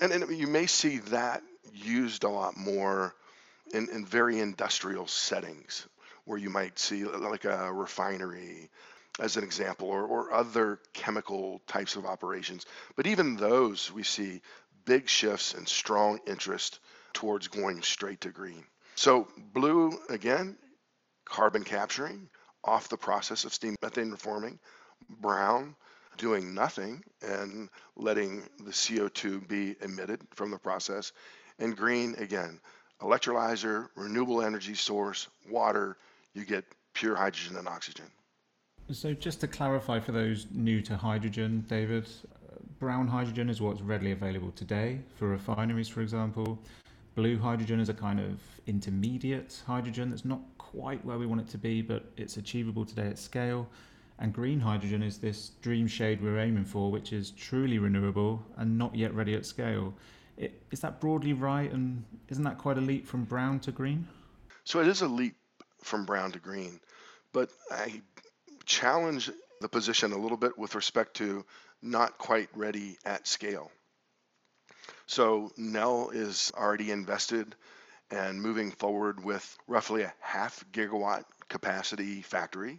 And, 0.00 0.12
and 0.12 0.36
you 0.36 0.46
may 0.46 0.66
see 0.66 0.98
that 0.98 1.42
used 1.72 2.24
a 2.24 2.28
lot 2.28 2.56
more 2.56 3.14
in, 3.72 3.88
in 3.90 4.04
very 4.04 4.40
industrial 4.40 5.06
settings 5.06 5.86
where 6.24 6.38
you 6.38 6.50
might 6.50 6.78
see 6.78 7.04
like 7.04 7.44
a 7.44 7.72
refinery 7.72 8.70
as 9.18 9.36
an 9.36 9.44
example 9.44 9.88
or, 9.88 10.04
or 10.04 10.32
other 10.32 10.78
chemical 10.92 11.60
types 11.66 11.96
of 11.96 12.06
operations. 12.06 12.66
But 12.96 13.06
even 13.06 13.36
those 13.36 13.92
we 13.92 14.02
see 14.02 14.40
big 14.84 15.08
shifts 15.08 15.54
and 15.54 15.68
strong 15.68 16.20
interest 16.26 16.78
towards 17.12 17.48
going 17.48 17.82
straight 17.82 18.22
to 18.22 18.30
green. 18.30 18.64
So 19.00 19.26
blue, 19.54 19.98
again, 20.10 20.58
carbon 21.24 21.64
capturing 21.64 22.28
off 22.64 22.90
the 22.90 22.98
process 22.98 23.46
of 23.46 23.54
steam 23.54 23.74
methane 23.80 24.10
reforming. 24.10 24.58
Brown, 25.22 25.74
doing 26.18 26.52
nothing 26.52 27.02
and 27.22 27.70
letting 27.96 28.42
the 28.62 28.72
CO2 28.72 29.48
be 29.48 29.74
emitted 29.80 30.20
from 30.34 30.50
the 30.50 30.58
process. 30.58 31.12
And 31.58 31.74
green, 31.74 32.14
again, 32.18 32.60
electrolyzer, 33.00 33.88
renewable 33.96 34.42
energy 34.42 34.74
source, 34.74 35.28
water, 35.48 35.96
you 36.34 36.44
get 36.44 36.66
pure 36.92 37.16
hydrogen 37.16 37.56
and 37.56 37.66
oxygen. 37.66 38.04
So, 38.92 39.14
just 39.14 39.40
to 39.40 39.48
clarify 39.48 39.98
for 40.00 40.12
those 40.12 40.46
new 40.50 40.82
to 40.82 40.98
hydrogen, 40.98 41.64
David, 41.70 42.04
uh, 42.04 42.56
brown 42.78 43.08
hydrogen 43.08 43.48
is 43.48 43.62
what's 43.62 43.80
readily 43.80 44.12
available 44.12 44.50
today 44.50 45.00
for 45.16 45.28
refineries, 45.28 45.88
for 45.88 46.02
example. 46.02 46.58
Blue 47.20 47.38
hydrogen 47.38 47.80
is 47.80 47.90
a 47.90 47.92
kind 47.92 48.18
of 48.18 48.40
intermediate 48.66 49.62
hydrogen 49.66 50.08
that's 50.08 50.24
not 50.24 50.40
quite 50.56 51.04
where 51.04 51.18
we 51.18 51.26
want 51.26 51.42
it 51.42 51.48
to 51.48 51.58
be, 51.58 51.82
but 51.82 52.10
it's 52.16 52.38
achievable 52.38 52.86
today 52.86 53.08
at 53.08 53.18
scale. 53.18 53.68
And 54.18 54.32
green 54.32 54.58
hydrogen 54.58 55.02
is 55.02 55.18
this 55.18 55.50
dream 55.60 55.86
shade 55.86 56.22
we're 56.22 56.38
aiming 56.38 56.64
for, 56.64 56.90
which 56.90 57.12
is 57.12 57.32
truly 57.32 57.78
renewable 57.78 58.42
and 58.56 58.78
not 58.78 58.94
yet 58.94 59.14
ready 59.14 59.34
at 59.34 59.44
scale. 59.44 59.92
It, 60.38 60.62
is 60.70 60.80
that 60.80 60.98
broadly 60.98 61.34
right? 61.34 61.70
And 61.70 62.04
isn't 62.30 62.44
that 62.44 62.56
quite 62.56 62.78
a 62.78 62.80
leap 62.80 63.06
from 63.06 63.24
brown 63.24 63.60
to 63.60 63.70
green? 63.70 64.08
So 64.64 64.80
it 64.80 64.88
is 64.88 65.02
a 65.02 65.06
leap 65.06 65.36
from 65.82 66.06
brown 66.06 66.32
to 66.32 66.38
green, 66.38 66.80
but 67.34 67.50
I 67.70 68.00
challenge 68.64 69.30
the 69.60 69.68
position 69.68 70.12
a 70.12 70.18
little 70.18 70.38
bit 70.38 70.56
with 70.56 70.74
respect 70.74 71.16
to 71.16 71.44
not 71.82 72.16
quite 72.16 72.48
ready 72.54 72.96
at 73.04 73.28
scale. 73.28 73.70
So 75.10 75.50
Nel 75.56 76.10
is 76.10 76.52
already 76.56 76.92
invested 76.92 77.56
and 78.12 78.40
moving 78.40 78.70
forward 78.70 79.24
with 79.24 79.58
roughly 79.66 80.02
a 80.02 80.14
half 80.20 80.64
gigawatt 80.70 81.24
capacity 81.48 82.22
factory. 82.22 82.78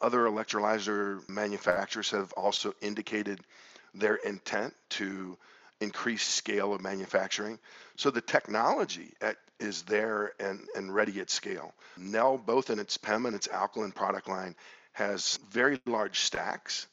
Other 0.00 0.20
electrolyzer 0.20 1.28
manufacturers 1.28 2.12
have 2.12 2.32
also 2.32 2.72
indicated 2.80 3.40
their 3.92 4.14
intent 4.14 4.72
to 4.96 5.36
increase 5.78 6.26
scale 6.26 6.72
of 6.72 6.80
manufacturing. 6.80 7.58
So 7.96 8.10
the 8.10 8.22
technology 8.22 9.12
at, 9.20 9.36
is 9.60 9.82
there 9.82 10.32
and, 10.40 10.66
and 10.74 10.94
ready 10.94 11.20
at 11.20 11.28
scale. 11.28 11.74
Nel, 11.98 12.38
both 12.38 12.70
in 12.70 12.78
its 12.78 12.96
PEM 12.96 13.26
and 13.26 13.36
its 13.36 13.46
alkaline 13.46 13.92
product 13.92 14.26
line, 14.26 14.56
has 14.92 15.38
very 15.50 15.78
large 15.84 16.20
stacks 16.20 16.86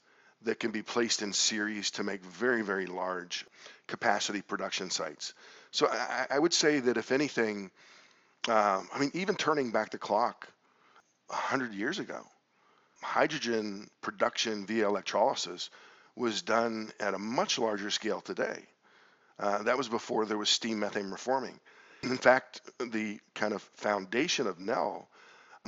that 0.46 0.60
can 0.60 0.72
be 0.72 0.82
placed 0.82 1.22
in 1.22 1.34
series 1.34 1.92
to 1.92 2.04
make 2.04 2.24
very, 2.24 2.62
very 2.62 2.86
large 2.86 3.46
capacity 3.88 4.42
production 4.42 4.90
sites. 4.90 5.34
So 5.72 5.88
I, 5.88 6.28
I 6.32 6.40
would 6.40 6.54
say 6.54 6.80
that 6.80 6.98
if 6.98 7.12
anything, 7.12 7.72
um, 8.48 8.88
I 8.94 9.00
mean, 9.00 9.12
even 9.14 9.36
turning 9.36 9.72
back 9.72 9.92
the 9.92 9.98
clock 9.98 10.48
100 11.28 11.74
years 11.74 12.00
ago, 12.00 12.22
hydrogen 13.02 13.90
production 14.02 14.66
via 14.66 14.88
electrolysis 14.88 15.70
was 16.16 16.42
done 16.42 16.92
at 17.00 17.14
a 17.14 17.20
much 17.20 17.60
larger 17.60 17.90
scale 17.90 18.22
today. 18.22 18.64
Uh, 19.38 19.64
that 19.64 19.78
was 19.78 19.90
before 19.90 20.26
there 20.26 20.38
was 20.38 20.50
steam 20.50 20.80
methane 20.80 21.10
reforming. 21.12 21.60
In 22.04 22.18
fact, 22.18 22.62
the 22.80 23.20
kind 23.34 23.54
of 23.54 23.62
foundation 23.74 24.48
of 24.48 24.60
NEL 24.60 25.08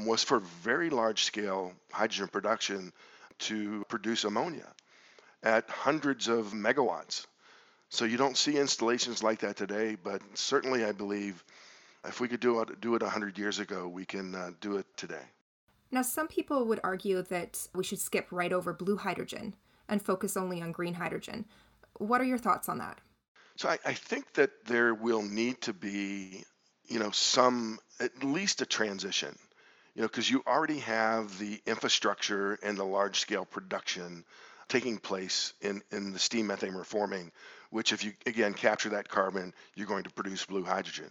was 0.05 0.23
for 0.23 0.39
very 0.39 0.89
large 0.89 1.23
scale 1.23 1.73
hydrogen 1.91 2.27
production 2.27 2.93
to 3.39 3.85
produce 3.89 4.23
ammonia 4.23 4.67
at 5.43 5.69
hundreds 5.69 6.27
of 6.27 6.47
megawatts. 6.53 7.25
So 7.89 8.05
you 8.05 8.17
don't 8.17 8.37
see 8.37 8.57
installations 8.57 9.23
like 9.23 9.39
that 9.39 9.55
today, 9.55 9.95
but 10.01 10.21
certainly 10.33 10.83
I 10.83 10.91
believe 10.91 11.43
if 12.05 12.19
we 12.19 12.27
could 12.27 12.39
do 12.39 12.59
it 12.61 12.81
do 12.81 12.95
it 12.95 13.01
100 13.01 13.37
years 13.37 13.59
ago, 13.59 13.87
we 13.87 14.05
can 14.05 14.35
uh, 14.35 14.51
do 14.59 14.77
it 14.77 14.85
today. 14.97 15.23
Now, 15.91 16.01
some 16.01 16.27
people 16.27 16.65
would 16.65 16.81
argue 16.83 17.21
that 17.23 17.65
we 17.73 17.83
should 17.83 17.99
skip 17.99 18.27
right 18.31 18.51
over 18.51 18.73
blue 18.73 18.97
hydrogen 18.97 19.53
and 19.87 20.01
focus 20.01 20.35
only 20.35 20.61
on 20.61 20.71
green 20.73 20.93
hydrogen. 20.93 21.45
What 21.97 22.19
are 22.19 22.25
your 22.25 22.37
thoughts 22.37 22.67
on 22.67 22.79
that? 22.79 22.99
So 23.55 23.69
I, 23.69 23.79
I 23.85 23.93
think 23.93 24.33
that 24.33 24.65
there 24.65 24.93
will 24.93 25.21
need 25.21 25.61
to 25.61 25.73
be, 25.73 26.43
you 26.87 26.99
know, 26.99 27.11
some 27.11 27.79
at 27.99 28.23
least 28.23 28.61
a 28.61 28.65
transition, 28.65 29.35
you 29.97 30.03
know, 30.03 30.07
because 30.07 30.29
you 30.29 30.43
already 30.45 30.77
have 30.77 31.39
the 31.39 31.59
infrastructure 31.65 32.59
and 32.61 32.77
the 32.77 32.83
large 32.83 33.19
scale 33.19 33.45
production 33.45 34.23
taking 34.69 34.99
place 34.99 35.53
in, 35.59 35.81
in 35.91 36.13
the 36.13 36.19
steam 36.19 36.45
methane 36.45 36.75
reforming, 36.75 37.31
which 37.71 37.91
if 37.91 38.03
you 38.03 38.13
again 38.27 38.53
capture 38.53 38.89
that 38.89 39.09
carbon, 39.09 39.55
you're 39.73 39.87
going 39.87 40.03
to 40.03 40.11
produce 40.11 40.45
blue 40.45 40.63
hydrogen. 40.63 41.09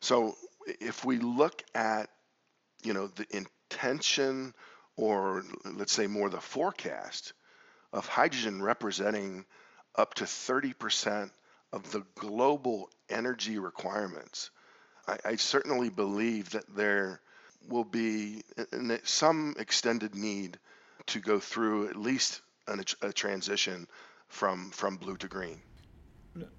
So 0.00 0.36
if 0.80 1.04
we 1.04 1.18
look 1.18 1.62
at, 1.74 2.08
you 2.82 2.94
know, 2.94 3.08
the 3.08 3.26
intention 3.36 4.54
or 4.96 5.44
let's 5.66 5.92
say 5.92 6.06
more 6.06 6.30
the 6.30 6.40
forecast 6.40 7.34
of 7.92 8.06
hydrogen 8.06 8.62
representing 8.62 9.44
up 9.96 10.14
to 10.14 10.24
30% 10.24 11.30
of 11.74 11.92
the 11.92 12.04
global 12.14 12.88
energy 13.10 13.58
requirements, 13.58 14.48
I, 15.06 15.18
I 15.26 15.36
certainly 15.36 15.90
believe 15.90 16.50
that 16.52 16.74
there 16.74 17.20
will 17.68 17.84
be 17.84 18.42
some 19.04 19.54
extended 19.58 20.14
need 20.14 20.58
to 21.06 21.20
go 21.20 21.38
through 21.38 21.88
at 21.88 21.96
least 21.96 22.40
an, 22.68 22.82
a 23.02 23.12
transition 23.12 23.86
from 24.28 24.70
from 24.70 24.96
blue 24.96 25.16
to 25.16 25.28
green. 25.28 25.60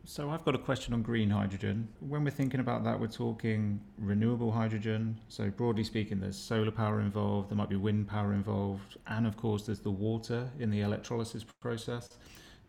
So 0.06 0.30
I've 0.30 0.46
got 0.46 0.54
a 0.54 0.60
question 0.60 0.94
on 0.94 1.02
green 1.02 1.32
hydrogen. 1.32 1.88
When 2.00 2.24
we're 2.24 2.30
thinking 2.30 2.60
about 2.60 2.84
that, 2.84 3.00
we're 3.00 3.08
talking 3.08 3.82
renewable 3.98 4.52
hydrogen. 4.52 5.20
So 5.30 5.50
broadly 5.50 5.84
speaking, 5.84 6.20
there's 6.20 6.38
solar 6.38 6.70
power 6.70 7.02
involved, 7.02 7.50
there 7.50 7.58
might 7.58 7.70
be 7.70 7.76
wind 7.76 8.08
power 8.08 8.34
involved, 8.34 8.98
and 9.08 9.26
of 9.26 9.36
course 9.36 9.66
there's 9.66 9.80
the 9.80 9.90
water 9.90 10.48
in 10.60 10.70
the 10.70 10.82
electrolysis 10.82 11.44
process. 11.60 12.10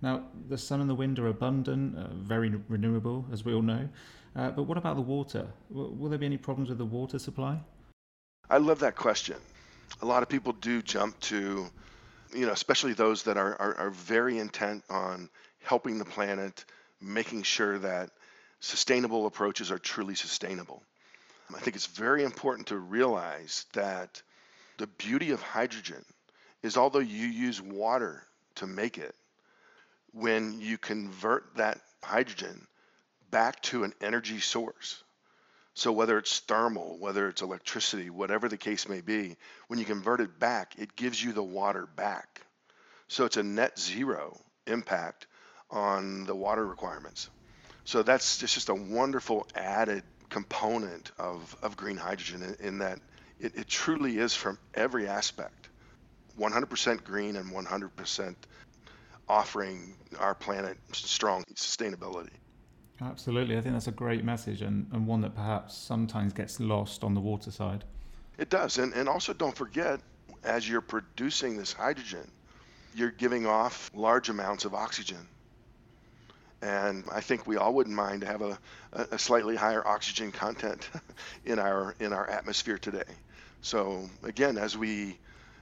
Now, 0.00 0.24
the 0.48 0.56
sun 0.56 0.80
and 0.80 0.88
the 0.88 0.94
wind 0.94 1.18
are 1.18 1.28
abundant, 1.28 1.96
uh, 1.96 2.08
very 2.14 2.50
renewable, 2.68 3.26
as 3.30 3.44
we 3.44 3.52
all 3.52 3.62
know. 3.62 3.88
Uh, 4.34 4.50
but 4.50 4.64
what 4.64 4.78
about 4.78 4.96
the 4.96 5.02
water? 5.02 5.46
W- 5.70 5.92
will 5.92 6.08
there 6.08 6.18
be 6.18 6.26
any 6.26 6.38
problems 6.38 6.68
with 6.70 6.78
the 6.78 6.86
water 6.86 7.18
supply? 7.18 7.60
I 8.50 8.58
love 8.58 8.80
that 8.80 8.96
question. 8.96 9.36
A 10.02 10.06
lot 10.06 10.22
of 10.22 10.28
people 10.28 10.52
do 10.52 10.82
jump 10.82 11.18
to, 11.20 11.66
you 12.34 12.46
know, 12.46 12.52
especially 12.52 12.92
those 12.92 13.22
that 13.24 13.36
are, 13.36 13.60
are, 13.60 13.74
are 13.76 13.90
very 13.90 14.38
intent 14.38 14.84
on 14.90 15.30
helping 15.62 15.98
the 15.98 16.04
planet 16.04 16.64
making 17.00 17.42
sure 17.42 17.78
that 17.78 18.10
sustainable 18.60 19.26
approaches 19.26 19.70
are 19.70 19.78
truly 19.78 20.14
sustainable. 20.14 20.82
I 21.54 21.60
think 21.60 21.76
it's 21.76 21.86
very 21.86 22.24
important 22.24 22.68
to 22.68 22.78
realize 22.78 23.66
that 23.74 24.22
the 24.78 24.86
beauty 24.86 25.30
of 25.30 25.42
hydrogen 25.42 26.04
is 26.62 26.76
although 26.76 26.98
you 26.98 27.26
use 27.26 27.60
water 27.60 28.24
to 28.56 28.66
make 28.66 28.98
it, 28.98 29.14
when 30.12 30.60
you 30.60 30.78
convert 30.78 31.56
that 31.56 31.80
hydrogen 32.02 32.66
back 33.30 33.60
to 33.62 33.84
an 33.84 33.92
energy 34.00 34.40
source, 34.40 35.03
so 35.74 35.90
whether 35.90 36.18
it's 36.18 36.38
thermal, 36.40 36.98
whether 36.98 37.28
it's 37.28 37.42
electricity, 37.42 38.08
whatever 38.08 38.48
the 38.48 38.56
case 38.56 38.88
may 38.88 39.00
be, 39.00 39.36
when 39.66 39.78
you 39.78 39.84
convert 39.84 40.20
it 40.20 40.38
back, 40.38 40.74
it 40.78 40.94
gives 40.94 41.22
you 41.22 41.32
the 41.32 41.42
water 41.42 41.86
back. 41.96 42.42
So 43.08 43.24
it's 43.24 43.36
a 43.36 43.42
net 43.42 43.78
zero 43.78 44.40
impact 44.66 45.26
on 45.70 46.24
the 46.24 46.34
water 46.34 46.64
requirements. 46.64 47.28
So 47.84 48.02
that's 48.02 48.38
just, 48.38 48.54
just 48.54 48.68
a 48.68 48.74
wonderful 48.74 49.46
added 49.54 50.04
component 50.30 51.10
of, 51.18 51.54
of 51.62 51.76
green 51.76 51.96
hydrogen 51.96 52.42
in, 52.42 52.66
in 52.66 52.78
that 52.78 53.00
it, 53.38 53.56
it 53.56 53.68
truly 53.68 54.18
is 54.18 54.34
from 54.34 54.58
every 54.74 55.08
aspect 55.08 55.68
100% 56.38 57.04
green 57.04 57.36
and 57.36 57.52
100% 57.52 58.36
offering 59.28 59.96
our 60.18 60.34
planet 60.34 60.76
strong 60.92 61.44
sustainability. 61.54 62.32
Absolutely. 63.04 63.56
I 63.56 63.60
think 63.60 63.74
that's 63.74 63.86
a 63.86 63.92
great 63.92 64.24
message 64.24 64.62
and, 64.62 64.86
and 64.92 65.06
one 65.06 65.20
that 65.20 65.34
perhaps 65.34 65.76
sometimes 65.76 66.32
gets 66.32 66.58
lost 66.58 67.04
on 67.04 67.14
the 67.14 67.20
water 67.20 67.50
side. 67.50 67.84
It 68.38 68.48
does. 68.50 68.78
And, 68.78 68.92
and 68.94 69.08
also, 69.08 69.32
don't 69.32 69.54
forget, 69.54 70.00
as 70.42 70.68
you're 70.68 70.80
producing 70.80 71.56
this 71.56 71.72
hydrogen, 71.72 72.30
you're 72.94 73.10
giving 73.10 73.46
off 73.46 73.90
large 73.94 74.28
amounts 74.28 74.64
of 74.64 74.74
oxygen. 74.74 75.28
And 76.62 77.04
I 77.12 77.20
think 77.20 77.46
we 77.46 77.56
all 77.56 77.74
wouldn't 77.74 77.94
mind 77.94 78.22
to 78.22 78.26
have 78.26 78.40
a, 78.40 78.58
a 78.94 79.18
slightly 79.18 79.54
higher 79.54 79.86
oxygen 79.86 80.32
content 80.32 80.88
in 81.44 81.58
our 81.58 81.94
in 82.00 82.12
our 82.14 82.28
atmosphere 82.30 82.78
today. 82.78 83.02
So 83.60 84.08
again, 84.22 84.56
as 84.56 84.78
we 84.78 85.18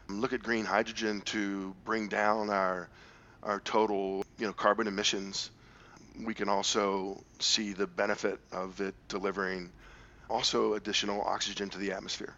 look 0.09 0.33
at 0.33 0.43
green 0.43 0.65
hydrogen 0.65 1.23
to 1.23 1.75
bring 1.85 2.07
down 2.07 2.51
our 2.51 2.89
our 3.43 3.59
total 3.61 4.25
you 4.39 4.47
know 4.47 4.53
carbon 4.53 4.87
emissions, 4.87 5.51
we 6.25 6.35
can 6.35 6.49
also 6.49 7.23
see 7.39 7.73
the 7.73 7.87
benefit 7.87 8.39
of 8.53 8.81
it 8.81 8.95
delivering 9.09 9.71
also 10.29 10.75
additional 10.75 11.23
oxygen 11.23 11.69
to 11.71 11.79
the 11.79 11.93
atmosphere. 11.93 12.35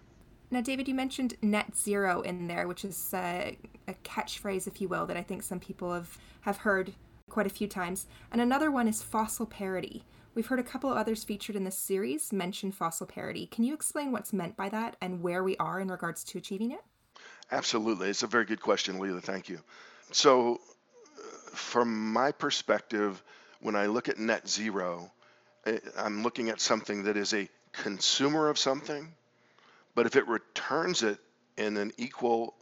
Now, 0.50 0.60
David, 0.60 0.88
you 0.88 0.94
mentioned 0.94 1.34
net 1.42 1.76
zero 1.76 2.20
in 2.20 2.46
there, 2.46 2.68
which 2.68 2.84
is 2.84 3.10
a, 3.14 3.56
a 3.88 3.94
catchphrase, 4.04 4.66
if 4.66 4.80
you 4.80 4.88
will, 4.88 5.06
that 5.06 5.16
I 5.16 5.22
think 5.22 5.42
some 5.42 5.58
people 5.58 5.92
have, 5.92 6.18
have 6.42 6.58
heard 6.58 6.92
quite 7.30 7.46
a 7.46 7.50
few 7.50 7.66
times. 7.66 8.06
And 8.30 8.40
another 8.40 8.70
one 8.70 8.86
is 8.86 9.02
fossil 9.02 9.46
parity. 9.46 10.04
We've 10.34 10.46
heard 10.46 10.58
a 10.58 10.64
couple 10.64 10.90
of 10.90 10.96
others 10.96 11.24
featured 11.24 11.56
in 11.56 11.64
this 11.64 11.78
series 11.78 12.32
mention 12.32 12.72
fossil 12.72 13.06
parity. 13.06 13.46
Can 13.46 13.64
you 13.64 13.72
explain 13.72 14.12
what's 14.12 14.32
meant 14.32 14.56
by 14.56 14.68
that 14.68 14.96
and 15.00 15.22
where 15.22 15.44
we 15.44 15.56
are 15.58 15.80
in 15.80 15.88
regards 15.88 16.24
to 16.24 16.38
achieving 16.38 16.72
it? 16.72 16.80
Absolutely. 17.50 18.08
It's 18.08 18.22
a 18.22 18.26
very 18.26 18.44
good 18.44 18.60
question, 18.60 18.98
Leila. 18.98 19.20
Thank 19.20 19.48
you. 19.48 19.60
So, 20.10 20.60
uh, 21.16 21.56
from 21.56 22.12
my 22.12 22.32
perspective, 22.32 23.22
when 23.64 23.76
I 23.76 23.86
look 23.86 24.10
at 24.10 24.18
net 24.18 24.46
zero, 24.46 25.10
eh, 25.64 25.78
I'm 25.96 26.22
looking 26.22 26.50
at 26.50 26.60
something 26.60 27.04
that 27.04 27.16
is 27.16 27.32
a 27.32 27.48
consumer 27.72 28.50
of 28.50 28.58
something, 28.58 29.14
but 29.94 30.04
if 30.04 30.16
it 30.16 30.28
returns 30.28 31.02
it 31.02 31.18
in 31.56 31.78
an 31.78 31.90
equal 31.96 32.54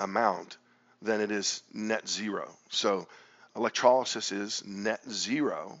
amount, 0.00 0.56
then 1.00 1.20
it 1.20 1.30
is 1.30 1.62
net 1.72 2.08
zero. 2.08 2.50
So 2.70 3.06
electrolysis 3.54 4.32
is 4.32 4.64
net 4.66 5.00
zero 5.08 5.78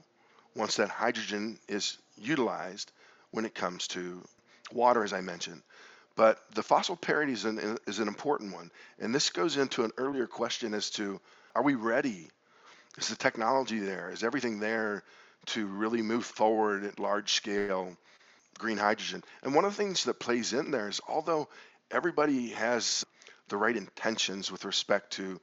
once 0.54 0.76
that 0.76 0.90
hydrogen 0.90 1.58
is 1.66 1.98
utilized 2.16 2.92
when 3.32 3.44
it 3.44 3.56
comes 3.56 3.88
to 3.88 4.22
water, 4.70 5.02
as 5.02 5.12
I 5.12 5.22
mentioned. 5.22 5.62
But 6.14 6.38
the 6.54 6.62
fossil 6.62 6.94
parity 6.94 7.32
is 7.32 7.44
an, 7.44 7.78
is 7.88 7.98
an 7.98 8.06
important 8.06 8.54
one. 8.54 8.70
And 9.00 9.12
this 9.12 9.30
goes 9.30 9.56
into 9.56 9.82
an 9.82 9.90
earlier 9.98 10.28
question 10.28 10.72
as 10.72 10.90
to 10.90 11.20
are 11.56 11.64
we 11.64 11.74
ready? 11.74 12.30
Is 12.98 13.08
the 13.08 13.16
technology 13.16 13.78
there? 13.78 14.10
Is 14.10 14.24
everything 14.24 14.58
there 14.58 15.04
to 15.46 15.66
really 15.66 16.02
move 16.02 16.24
forward 16.24 16.84
at 16.84 16.98
large 16.98 17.32
scale 17.32 17.96
green 18.58 18.76
hydrogen? 18.76 19.22
And 19.42 19.54
one 19.54 19.64
of 19.64 19.70
the 19.70 19.82
things 19.82 20.04
that 20.04 20.18
plays 20.18 20.52
in 20.52 20.72
there 20.72 20.88
is 20.88 21.00
although 21.08 21.48
everybody 21.90 22.48
has 22.48 23.06
the 23.48 23.56
right 23.56 23.76
intentions 23.76 24.50
with 24.50 24.64
respect 24.64 25.12
to 25.12 25.40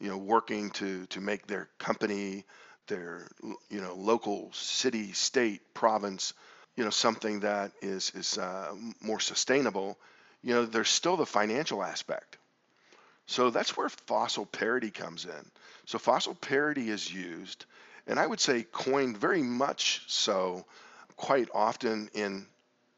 you 0.00 0.08
know 0.08 0.16
working 0.16 0.70
to 0.70 1.06
to 1.06 1.20
make 1.20 1.46
their 1.46 1.68
company 1.78 2.44
their 2.88 3.28
you 3.70 3.80
know 3.80 3.94
local 3.94 4.50
city 4.52 5.12
state 5.12 5.60
province 5.74 6.32
you 6.74 6.84
know 6.84 6.90
something 6.90 7.40
that 7.40 7.72
is 7.82 8.12
is 8.14 8.38
uh, 8.38 8.74
more 9.00 9.20
sustainable 9.20 9.98
you 10.42 10.54
know 10.54 10.64
there's 10.64 10.88
still 10.88 11.16
the 11.16 11.26
financial 11.26 11.82
aspect 11.82 12.38
so 13.26 13.50
that's 13.50 13.76
where 13.76 13.88
fossil 13.88 14.46
parity 14.46 14.90
comes 14.90 15.24
in 15.24 15.50
so 15.86 15.98
fossil 15.98 16.34
parity 16.34 16.90
is 16.90 17.12
used 17.12 17.64
and 18.06 18.18
i 18.18 18.26
would 18.26 18.40
say 18.40 18.64
coined 18.72 19.16
very 19.16 19.42
much 19.42 20.02
so 20.06 20.64
quite 21.16 21.48
often 21.54 22.08
in 22.14 22.46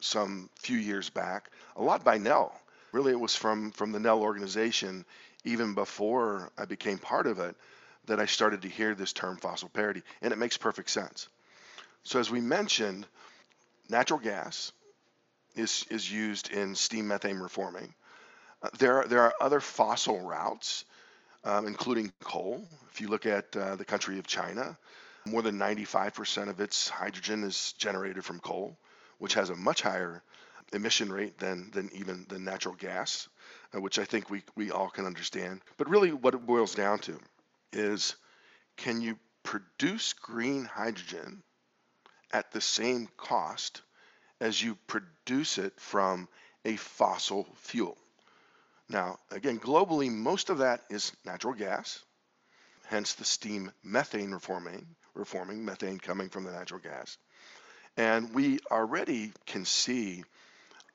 some 0.00 0.48
few 0.56 0.78
years 0.78 1.10
back 1.10 1.50
a 1.76 1.82
lot 1.82 2.04
by 2.04 2.18
Nel. 2.18 2.54
really 2.92 3.12
it 3.12 3.20
was 3.20 3.34
from 3.34 3.70
from 3.72 3.92
the 3.92 4.00
Nel 4.00 4.22
organization 4.22 5.04
even 5.44 5.74
before 5.74 6.50
i 6.58 6.64
became 6.64 6.98
part 6.98 7.26
of 7.26 7.38
it 7.38 7.56
that 8.06 8.20
I 8.20 8.26
started 8.26 8.62
to 8.62 8.68
hear 8.68 8.94
this 8.94 9.12
term 9.12 9.36
fossil 9.36 9.68
parity, 9.68 10.02
and 10.22 10.32
it 10.32 10.38
makes 10.38 10.56
perfect 10.56 10.90
sense. 10.90 11.28
So, 12.04 12.20
as 12.20 12.30
we 12.30 12.40
mentioned, 12.40 13.06
natural 13.88 14.20
gas 14.20 14.72
is, 15.54 15.84
is 15.90 16.10
used 16.10 16.50
in 16.50 16.74
steam 16.74 17.08
methane 17.08 17.38
reforming. 17.38 17.92
There, 18.78 18.98
are, 18.98 19.06
there 19.06 19.22
are 19.22 19.34
other 19.40 19.60
fossil 19.60 20.20
routes, 20.20 20.84
um, 21.44 21.66
including 21.66 22.12
coal. 22.22 22.66
If 22.90 23.00
you 23.00 23.08
look 23.08 23.26
at 23.26 23.56
uh, 23.56 23.76
the 23.76 23.84
country 23.84 24.18
of 24.18 24.26
China, 24.26 24.76
more 25.26 25.42
than 25.42 25.58
95% 25.58 26.48
of 26.48 26.60
its 26.60 26.88
hydrogen 26.88 27.44
is 27.44 27.74
generated 27.78 28.24
from 28.24 28.40
coal, 28.40 28.76
which 29.18 29.34
has 29.34 29.50
a 29.50 29.56
much 29.56 29.82
higher 29.82 30.22
emission 30.72 31.12
rate 31.12 31.38
than, 31.38 31.70
than 31.72 31.90
even 31.92 32.26
the 32.28 32.38
natural 32.38 32.74
gas, 32.74 33.28
uh, 33.74 33.80
which 33.80 33.98
I 33.98 34.04
think 34.04 34.30
we, 34.30 34.42
we 34.54 34.70
all 34.70 34.88
can 34.88 35.06
understand. 35.06 35.60
But 35.76 35.88
really, 35.88 36.12
what 36.12 36.34
it 36.34 36.46
boils 36.46 36.74
down 36.74 36.98
to 37.00 37.18
is 37.72 38.16
can 38.76 39.00
you 39.00 39.18
produce 39.42 40.12
green 40.12 40.64
hydrogen 40.64 41.42
at 42.32 42.50
the 42.52 42.60
same 42.60 43.08
cost 43.16 43.82
as 44.40 44.62
you 44.62 44.76
produce 44.86 45.58
it 45.58 45.78
from 45.78 46.28
a 46.64 46.76
fossil 46.76 47.46
fuel? 47.54 47.96
Now, 48.88 49.18
again, 49.30 49.58
globally, 49.58 50.10
most 50.10 50.50
of 50.50 50.58
that 50.58 50.82
is 50.90 51.12
natural 51.24 51.54
gas, 51.54 52.04
hence 52.86 53.14
the 53.14 53.24
steam 53.24 53.72
methane 53.82 54.32
reforming, 54.32 54.86
reforming 55.14 55.64
methane 55.64 55.98
coming 55.98 56.28
from 56.28 56.44
the 56.44 56.52
natural 56.52 56.80
gas. 56.80 57.18
And 57.96 58.32
we 58.32 58.60
already 58.70 59.32
can 59.46 59.64
see 59.64 60.24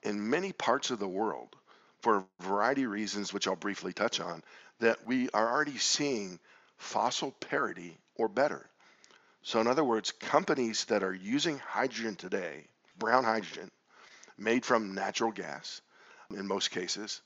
in 0.04 0.30
many 0.30 0.54
parts 0.54 0.92
of 0.92 1.00
the 1.00 1.08
world, 1.08 1.56
for 2.02 2.18
a 2.18 2.44
variety 2.44 2.84
of 2.84 2.92
reasons, 2.92 3.34
which 3.34 3.48
I'll 3.48 3.56
briefly 3.56 3.94
touch 3.94 4.20
on, 4.20 4.44
that 4.80 5.06
we 5.06 5.30
are 5.30 5.52
already 5.52 5.78
seeing 5.78 6.40
fossil 6.78 7.32
parity 7.32 7.98
or 8.16 8.28
better. 8.28 8.68
So, 9.44 9.60
in 9.60 9.68
other 9.68 9.84
words, 9.84 10.12
companies 10.12 10.86
that 10.86 11.04
are 11.04 11.14
using 11.14 11.60
hydrogen 11.60 12.16
today, 12.16 12.68
brown 12.98 13.24
hydrogen, 13.24 13.70
made 14.38 14.66
from 14.66 14.96
natural 14.96 15.32
gas 15.32 15.82
in 16.32 16.48
most 16.48 16.72
cases, 16.72 17.22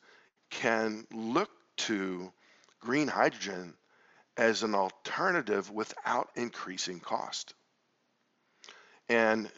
can 0.60 1.06
look 1.12 1.50
to 1.78 2.32
green 2.80 3.08
hydrogen 3.08 3.74
as 4.38 4.64
an 4.64 4.76
alternative 4.76 5.72
without 5.72 6.30
increasing 6.36 7.00
cost. 7.00 7.54
And 9.10 9.50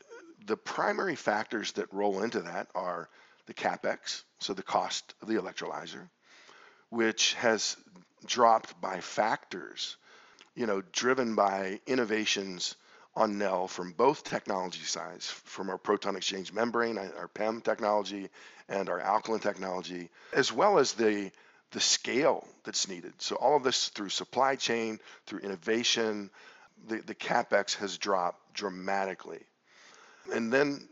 the 0.45 0.57
primary 0.57 1.15
factors 1.15 1.73
that 1.73 1.93
roll 1.93 2.23
into 2.23 2.41
that 2.41 2.67
are 2.75 3.09
the 3.45 3.53
capex, 3.53 4.23
so 4.39 4.53
the 4.53 4.63
cost 4.63 5.13
of 5.21 5.27
the 5.27 5.35
electrolyzer, 5.35 6.09
which 6.89 7.33
has 7.35 7.77
dropped 8.25 8.79
by 8.81 8.99
factors, 8.99 9.97
you 10.55 10.65
know, 10.65 10.81
driven 10.91 11.35
by 11.35 11.79
innovations 11.85 12.75
on 13.15 13.37
NEL 13.37 13.67
from 13.67 13.93
both 13.93 14.23
technology 14.23 14.83
sides, 14.83 15.27
from 15.27 15.69
our 15.69 15.77
proton 15.77 16.15
exchange 16.15 16.53
membrane, 16.53 16.97
our 16.97 17.27
PEM 17.27 17.61
technology, 17.61 18.29
and 18.69 18.89
our 18.89 18.99
alkaline 18.99 19.39
technology, 19.39 20.09
as 20.33 20.51
well 20.51 20.79
as 20.79 20.93
the 20.93 21.31
the 21.71 21.79
scale 21.79 22.47
that's 22.63 22.87
needed. 22.87 23.13
So 23.17 23.35
all 23.35 23.57
of 23.57 23.63
this 23.63 23.89
through 23.89 24.09
supply 24.09 24.55
chain, 24.55 24.99
through 25.25 25.39
innovation, 25.39 26.29
the, 26.87 27.01
the 27.01 27.15
capex 27.15 27.75
has 27.75 27.97
dropped 27.97 28.53
dramatically. 28.53 29.41
And 30.33 30.51
then 30.51 30.87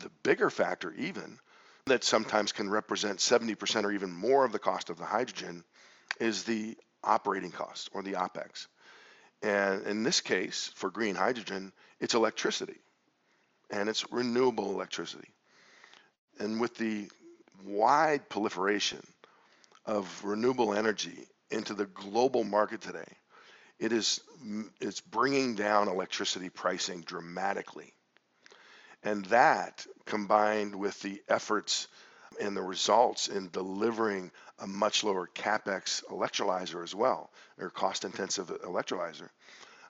the 0.00 0.10
bigger 0.22 0.50
factor 0.50 0.92
even 0.96 1.38
that 1.86 2.04
sometimes 2.04 2.52
can 2.52 2.70
represent 2.70 3.18
70% 3.18 3.84
or 3.84 3.90
even 3.90 4.12
more 4.12 4.44
of 4.44 4.52
the 4.52 4.58
cost 4.58 4.90
of 4.90 4.98
the 4.98 5.04
hydrogen 5.04 5.64
is 6.20 6.44
the 6.44 6.76
operating 7.02 7.50
cost 7.50 7.90
or 7.92 8.02
the 8.02 8.12
OPEX. 8.12 8.66
And 9.42 9.86
in 9.86 10.02
this 10.02 10.20
case, 10.20 10.70
for 10.74 10.90
green 10.90 11.14
hydrogen, 11.14 11.72
it's 11.98 12.14
electricity 12.14 12.78
and 13.70 13.88
it's 13.88 14.12
renewable 14.12 14.70
electricity. 14.70 15.28
And 16.38 16.60
with 16.60 16.76
the 16.76 17.08
wide 17.64 18.28
proliferation 18.28 19.02
of 19.86 20.22
renewable 20.24 20.74
energy 20.74 21.26
into 21.50 21.74
the 21.74 21.86
global 21.86 22.44
market 22.44 22.80
today, 22.80 23.16
it 23.78 23.92
is 23.92 24.20
it's 24.80 25.00
bringing 25.00 25.54
down 25.54 25.88
electricity 25.88 26.48
pricing 26.50 27.00
dramatically. 27.00 27.92
And 29.02 29.24
that 29.26 29.86
combined 30.04 30.74
with 30.74 31.00
the 31.00 31.22
efforts 31.28 31.88
and 32.40 32.56
the 32.56 32.62
results 32.62 33.28
in 33.28 33.48
delivering 33.50 34.30
a 34.58 34.66
much 34.66 35.02
lower 35.02 35.28
capex 35.34 36.04
electrolyzer 36.04 36.82
as 36.82 36.94
well, 36.94 37.30
or 37.58 37.70
cost 37.70 38.04
intensive 38.04 38.48
electrolyzer, 38.62 39.28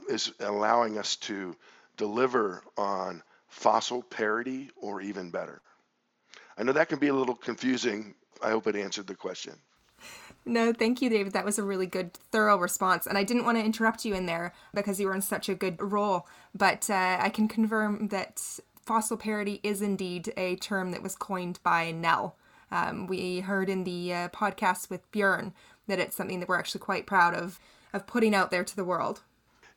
is 0.09 0.33
allowing 0.41 0.99
us 0.99 1.17
to 1.17 1.57
deliver 1.97 2.63
on 2.77 3.23
fossil 3.49 4.03
parity 4.03 4.71
or 4.81 5.01
even 5.01 5.31
better. 5.31 5.61
I 6.61 6.63
know 6.63 6.73
that 6.73 6.91
can 6.91 6.99
be 6.99 7.09
a 7.09 7.15
little 7.15 7.35
confusing. 7.35 8.15
I 8.43 8.51
hope 8.51 8.67
it 8.67 8.77
answered 8.77 9.07
the 9.07 9.15
question. 9.15 9.55
No, 10.45 10.75
thank 10.75 11.01
you, 11.01 11.09
David. 11.09 11.33
That 11.33 11.45
was 11.47 11.59
a 11.59 11.63
really 11.63 11.87
good, 11.87 12.13
thorough 12.13 12.59
response. 12.59 13.07
And 13.07 13.17
I 13.17 13.25
didn't 13.25 13.47
want 13.47 13.57
to 13.57 13.65
interrupt 13.65 14.05
you 14.05 14.15
in 14.15 14.27
there 14.27 14.53
because 14.75 15.01
you 15.01 15.07
were 15.07 15.15
in 15.15 15.23
such 15.23 15.49
a 15.49 15.55
good 15.55 15.81
role. 15.81 16.27
But 16.55 16.91
uh, 16.91 17.17
I 17.19 17.31
can 17.31 17.49
confirm 17.49 18.09
that 18.09 18.43
fossil 18.85 19.17
parity 19.17 19.61
is 19.63 19.81
indeed 19.81 20.35
a 20.37 20.57
term 20.57 20.91
that 20.91 21.03
was 21.03 21.15
coined 21.15 21.61
by 21.63 21.93
Nel. 21.93 22.37
Um, 22.71 23.07
we 23.07 23.41
heard 23.41 23.71
in 23.71 23.85
the 23.85 24.13
uh, 24.13 24.29
podcast 24.29 24.91
with 24.91 25.11
Bjorn 25.13 25.55
that 25.87 25.99
it's 25.99 26.15
something 26.15 26.41
that 26.41 26.49
we're 26.49 26.59
actually 26.59 26.81
quite 26.81 27.07
proud 27.07 27.35
of 27.35 27.59
of 27.93 28.07
putting 28.07 28.35
out 28.35 28.51
there 28.51 28.65
to 28.65 28.77
the 28.77 28.85
world. 28.85 29.23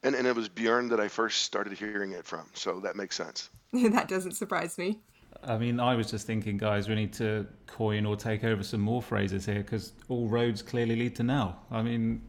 And, 0.04 0.16
and 0.16 0.28
it 0.28 0.36
was 0.36 0.50
Bjorn 0.50 0.90
that 0.90 1.00
I 1.00 1.08
first 1.08 1.44
started 1.44 1.74
hearing 1.74 2.12
it 2.12 2.26
from, 2.26 2.46
so 2.54 2.82
that 2.82 2.96
makes 2.96 3.16
sense. 3.16 3.50
that 3.74 4.08
doesn't 4.08 4.34
surprise 4.34 4.78
me. 4.78 5.00
I 5.46 5.58
mean, 5.58 5.80
I 5.80 5.96
was 5.96 6.10
just 6.10 6.28
thinking, 6.28 6.58
guys, 6.58 6.88
we 6.88 6.96
need 6.96 7.14
to 7.14 7.46
coin 7.68 8.06
or 8.06 8.16
take 8.16 8.44
over 8.44 8.64
some 8.64 8.82
more 8.82 9.02
phrases 9.02 9.46
here 9.46 9.62
because 9.62 9.94
all 10.10 10.28
roads 10.28 10.62
clearly 10.62 10.96
lead 10.96 11.16
to 11.18 11.24
now. 11.24 11.58
I 11.72 11.82
mean, 11.82 12.22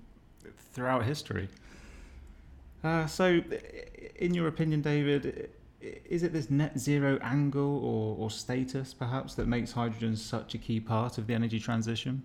throughout 0.72 1.04
history. 1.04 1.48
Uh, 2.82 3.06
so, 3.06 3.40
in 4.16 4.34
your 4.34 4.48
opinion, 4.48 4.82
David, 4.82 5.50
is 5.80 6.22
it 6.22 6.32
this 6.32 6.50
net 6.50 6.78
zero 6.78 7.18
angle 7.22 7.78
or, 7.84 8.16
or 8.18 8.30
status 8.30 8.94
perhaps 8.94 9.34
that 9.34 9.46
makes 9.46 9.72
hydrogen 9.72 10.16
such 10.16 10.54
a 10.54 10.58
key 10.58 10.80
part 10.80 11.18
of 11.18 11.26
the 11.26 11.34
energy 11.34 11.60
transition? 11.60 12.22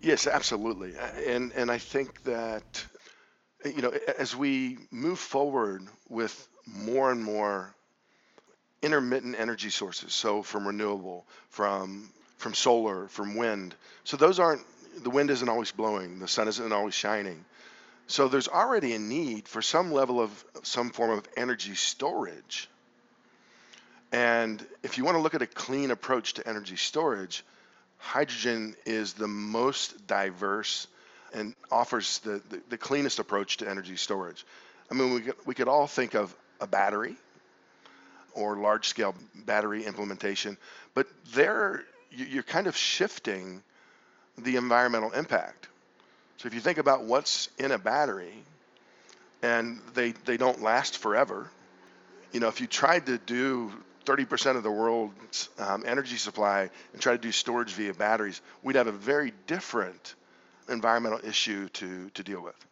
Yes, 0.00 0.26
absolutely. 0.26 0.94
And 1.26 1.52
and 1.52 1.70
I 1.70 1.78
think 1.78 2.22
that 2.24 2.84
you 3.64 3.82
know 3.82 3.92
as 4.16 4.36
we 4.36 4.78
move 4.90 5.18
forward 5.18 5.82
with 6.08 6.48
more 6.66 7.10
and 7.10 7.22
more 7.22 7.74
intermittent 8.82 9.36
energy 9.38 9.70
sources, 9.70 10.14
so 10.14 10.42
from 10.42 10.66
renewable, 10.66 11.24
from 11.50 12.10
from 12.36 12.54
solar, 12.54 13.08
from 13.08 13.34
wind. 13.34 13.74
So 14.04 14.16
those 14.16 14.38
aren't 14.38 14.62
the 15.02 15.10
wind 15.10 15.30
isn't 15.30 15.48
always 15.48 15.72
blowing, 15.72 16.18
the 16.18 16.28
sun 16.28 16.48
isn't 16.48 16.72
always 16.72 16.94
shining. 16.94 17.44
So 18.06 18.28
there's 18.28 18.48
already 18.48 18.94
a 18.94 18.98
need 18.98 19.48
for 19.48 19.60
some 19.60 19.92
level 19.92 20.20
of 20.20 20.44
some 20.62 20.90
form 20.90 21.10
of 21.10 21.28
energy 21.36 21.74
storage 21.74 22.68
and 24.12 24.64
if 24.82 24.96
you 24.96 25.04
want 25.04 25.16
to 25.16 25.20
look 25.20 25.34
at 25.34 25.42
a 25.42 25.46
clean 25.46 25.90
approach 25.90 26.34
to 26.34 26.48
energy 26.48 26.76
storage, 26.76 27.44
hydrogen 27.98 28.74
is 28.86 29.12
the 29.12 29.28
most 29.28 30.06
diverse 30.06 30.86
and 31.34 31.54
offers 31.70 32.18
the, 32.18 32.40
the, 32.48 32.62
the, 32.70 32.78
cleanest 32.78 33.18
approach 33.18 33.58
to 33.58 33.68
energy 33.68 33.96
storage. 33.96 34.46
I 34.90 34.94
mean, 34.94 35.12
we 35.12 35.20
could, 35.20 35.34
we 35.44 35.54
could 35.54 35.68
all 35.68 35.86
think 35.86 36.14
of 36.14 36.34
a 36.58 36.66
battery 36.66 37.16
or 38.38 38.56
large 38.56 38.88
scale 38.88 39.14
battery 39.46 39.84
implementation, 39.84 40.56
but 40.94 41.06
there 41.34 41.84
you're 42.10 42.42
kind 42.42 42.66
of 42.66 42.76
shifting 42.76 43.62
the 44.38 44.56
environmental 44.56 45.12
impact. 45.12 45.68
So 46.38 46.46
if 46.46 46.54
you 46.54 46.60
think 46.60 46.78
about 46.78 47.04
what's 47.04 47.48
in 47.58 47.72
a 47.72 47.78
battery 47.78 48.32
and 49.42 49.80
they, 49.94 50.12
they 50.12 50.36
don't 50.36 50.62
last 50.62 50.98
forever, 50.98 51.50
you 52.32 52.40
know, 52.40 52.48
if 52.48 52.60
you 52.60 52.66
tried 52.66 53.06
to 53.06 53.18
do 53.18 53.72
30% 54.06 54.56
of 54.56 54.62
the 54.62 54.70
world's 54.70 55.48
um, 55.58 55.84
energy 55.86 56.16
supply 56.16 56.70
and 56.92 57.02
try 57.02 57.12
to 57.12 57.18
do 57.18 57.32
storage 57.32 57.72
via 57.72 57.92
batteries, 57.92 58.40
we'd 58.62 58.76
have 58.76 58.86
a 58.86 58.92
very 58.92 59.32
different 59.46 60.14
environmental 60.68 61.20
issue 61.24 61.68
to, 61.70 62.08
to 62.10 62.22
deal 62.22 62.42
with. 62.42 62.67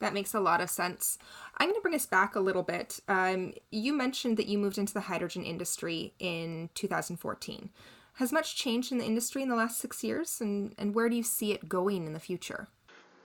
That 0.00 0.14
makes 0.14 0.34
a 0.34 0.40
lot 0.40 0.60
of 0.60 0.70
sense. 0.70 1.18
I'm 1.56 1.68
going 1.68 1.74
to 1.74 1.82
bring 1.82 1.94
us 1.94 2.06
back 2.06 2.36
a 2.36 2.40
little 2.40 2.62
bit. 2.62 3.00
Um, 3.08 3.54
you 3.70 3.92
mentioned 3.92 4.36
that 4.36 4.46
you 4.46 4.58
moved 4.58 4.78
into 4.78 4.94
the 4.94 5.00
hydrogen 5.00 5.44
industry 5.44 6.14
in 6.18 6.70
2014. 6.74 7.70
Has 8.14 8.32
much 8.32 8.56
changed 8.56 8.90
in 8.92 8.98
the 8.98 9.04
industry 9.04 9.42
in 9.42 9.48
the 9.48 9.56
last 9.56 9.78
six 9.78 10.02
years, 10.02 10.40
and, 10.40 10.74
and 10.76 10.94
where 10.94 11.08
do 11.08 11.16
you 11.16 11.22
see 11.22 11.52
it 11.52 11.68
going 11.68 12.06
in 12.06 12.12
the 12.12 12.20
future? 12.20 12.68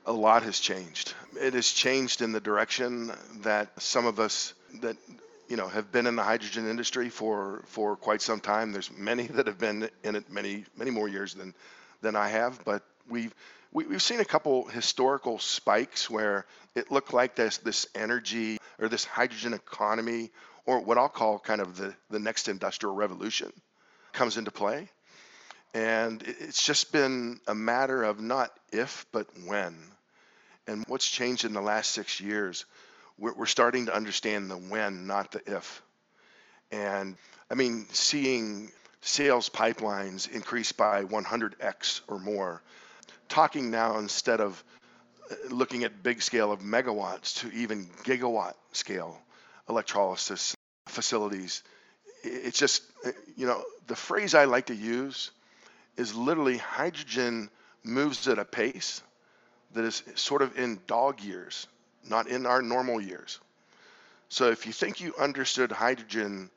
A 0.06 0.14
lot 0.14 0.44
has 0.44 0.60
changed. 0.60 1.14
It 1.40 1.54
has 1.54 1.72
changed 1.72 2.22
in 2.22 2.32
the 2.32 2.40
direction 2.40 3.12
that 3.42 3.82
some 3.82 4.06
of 4.06 4.20
us 4.20 4.54
that 4.82 4.98
you 5.48 5.56
know 5.56 5.68
have 5.68 5.92
been 5.92 6.08
in 6.08 6.16
the 6.16 6.24
hydrogen 6.24 6.70
industry 6.70 7.10
for 7.10 7.64
for 7.66 7.96
quite 7.96 8.22
some 8.22 8.40
time. 8.40 8.72
There's 8.72 8.92
many 8.92 9.28
that 9.28 9.48
have 9.48 9.58
been 9.58 9.90
in 10.04 10.16
it 10.16 10.30
many 10.30 10.66
many 10.78 10.92
more 10.92 11.08
years 11.08 11.34
than 11.34 11.56
than 12.02 12.16
I 12.16 12.28
have, 12.28 12.64
but 12.66 12.84
we've 13.10 13.34
we, 13.74 13.86
have 13.86 14.02
seen 14.02 14.20
a 14.20 14.26
couple 14.26 14.68
historical 14.68 15.40
spikes 15.40 16.10
where 16.10 16.46
it 16.76 16.92
looked 16.92 17.14
like 17.14 17.36
this 17.36 17.58
this 17.58 17.88
energy 17.96 18.58
or 18.80 18.88
this 18.88 19.04
hydrogen 19.04 19.54
economy 19.54 20.32
or 20.66 20.80
what 20.80 20.98
I'll 20.98 21.10
call 21.10 21.40
kind 21.40 21.60
of 21.60 21.76
the 21.76 21.94
the 22.10 22.20
next 22.20 22.48
industrial 22.48 22.96
revolution 22.96 23.52
comes 24.14 24.38
into 24.38 24.52
play. 24.52 24.90
And 25.74 26.22
it's 26.22 26.64
just 26.64 26.92
been 26.92 27.40
a 27.48 27.56
matter 27.56 28.04
of 28.04 28.22
not 28.22 28.52
if, 28.72 29.08
but 29.12 29.28
when. 29.46 29.76
And 30.68 30.86
what's 30.88 31.10
changed 31.10 31.46
in 31.46 31.54
the 31.54 31.62
last 31.62 31.92
six 31.92 32.22
years, 32.22 32.66
we're, 33.18 33.34
we're 33.34 33.46
starting 33.48 33.88
to 33.88 33.96
understand 33.96 34.52
the 34.52 34.56
when, 34.56 35.08
not 35.08 35.32
the 35.32 35.42
if. 35.48 35.82
And 36.72 37.18
I 37.50 37.56
mean, 37.56 37.88
seeing 37.92 38.72
sales 39.02 39.50
pipelines 39.50 40.30
increase 40.30 40.72
by 40.72 41.06
100x 41.06 42.02
or 42.08 42.20
more 42.20 42.62
talking 43.28 43.72
now 43.72 43.98
instead 43.98 44.40
of 44.40 44.64
uh, 45.32 45.36
looking 45.50 45.84
at 45.84 46.04
big 46.04 46.22
scale 46.22 46.52
of 46.52 46.60
megawatts 46.60 47.40
to 47.40 47.52
even 47.56 47.86
gigawatt 48.04 48.54
scale 48.72 49.18
electrolysis 49.70 50.56
facilities. 50.88 51.64
It's 52.24 52.58
just, 52.58 52.84
uh, 53.06 53.12
you 53.36 53.48
know, 53.48 53.64
the 53.88 53.96
phrase 53.96 54.36
I 54.36 54.46
like 54.46 54.68
to 54.68 54.76
use 54.76 55.32
is 55.98 56.16
literally 56.16 56.58
hydrogen 56.58 57.50
moves 57.84 58.28
at 58.28 58.40
a 58.40 58.46
pace 58.46 59.02
that 59.74 59.84
is 59.84 60.04
sort 60.16 60.42
of 60.42 60.58
in 60.58 60.80
dog 60.88 61.22
years, 61.22 61.68
not 62.10 62.28
in 62.28 62.46
our 62.46 62.62
normal 62.62 63.02
years. 63.02 63.40
So 64.30 64.50
if 64.52 64.66
you 64.66 64.74
think 64.74 65.02
you 65.02 65.14
understood 65.20 65.72
hydrogen 65.72 66.50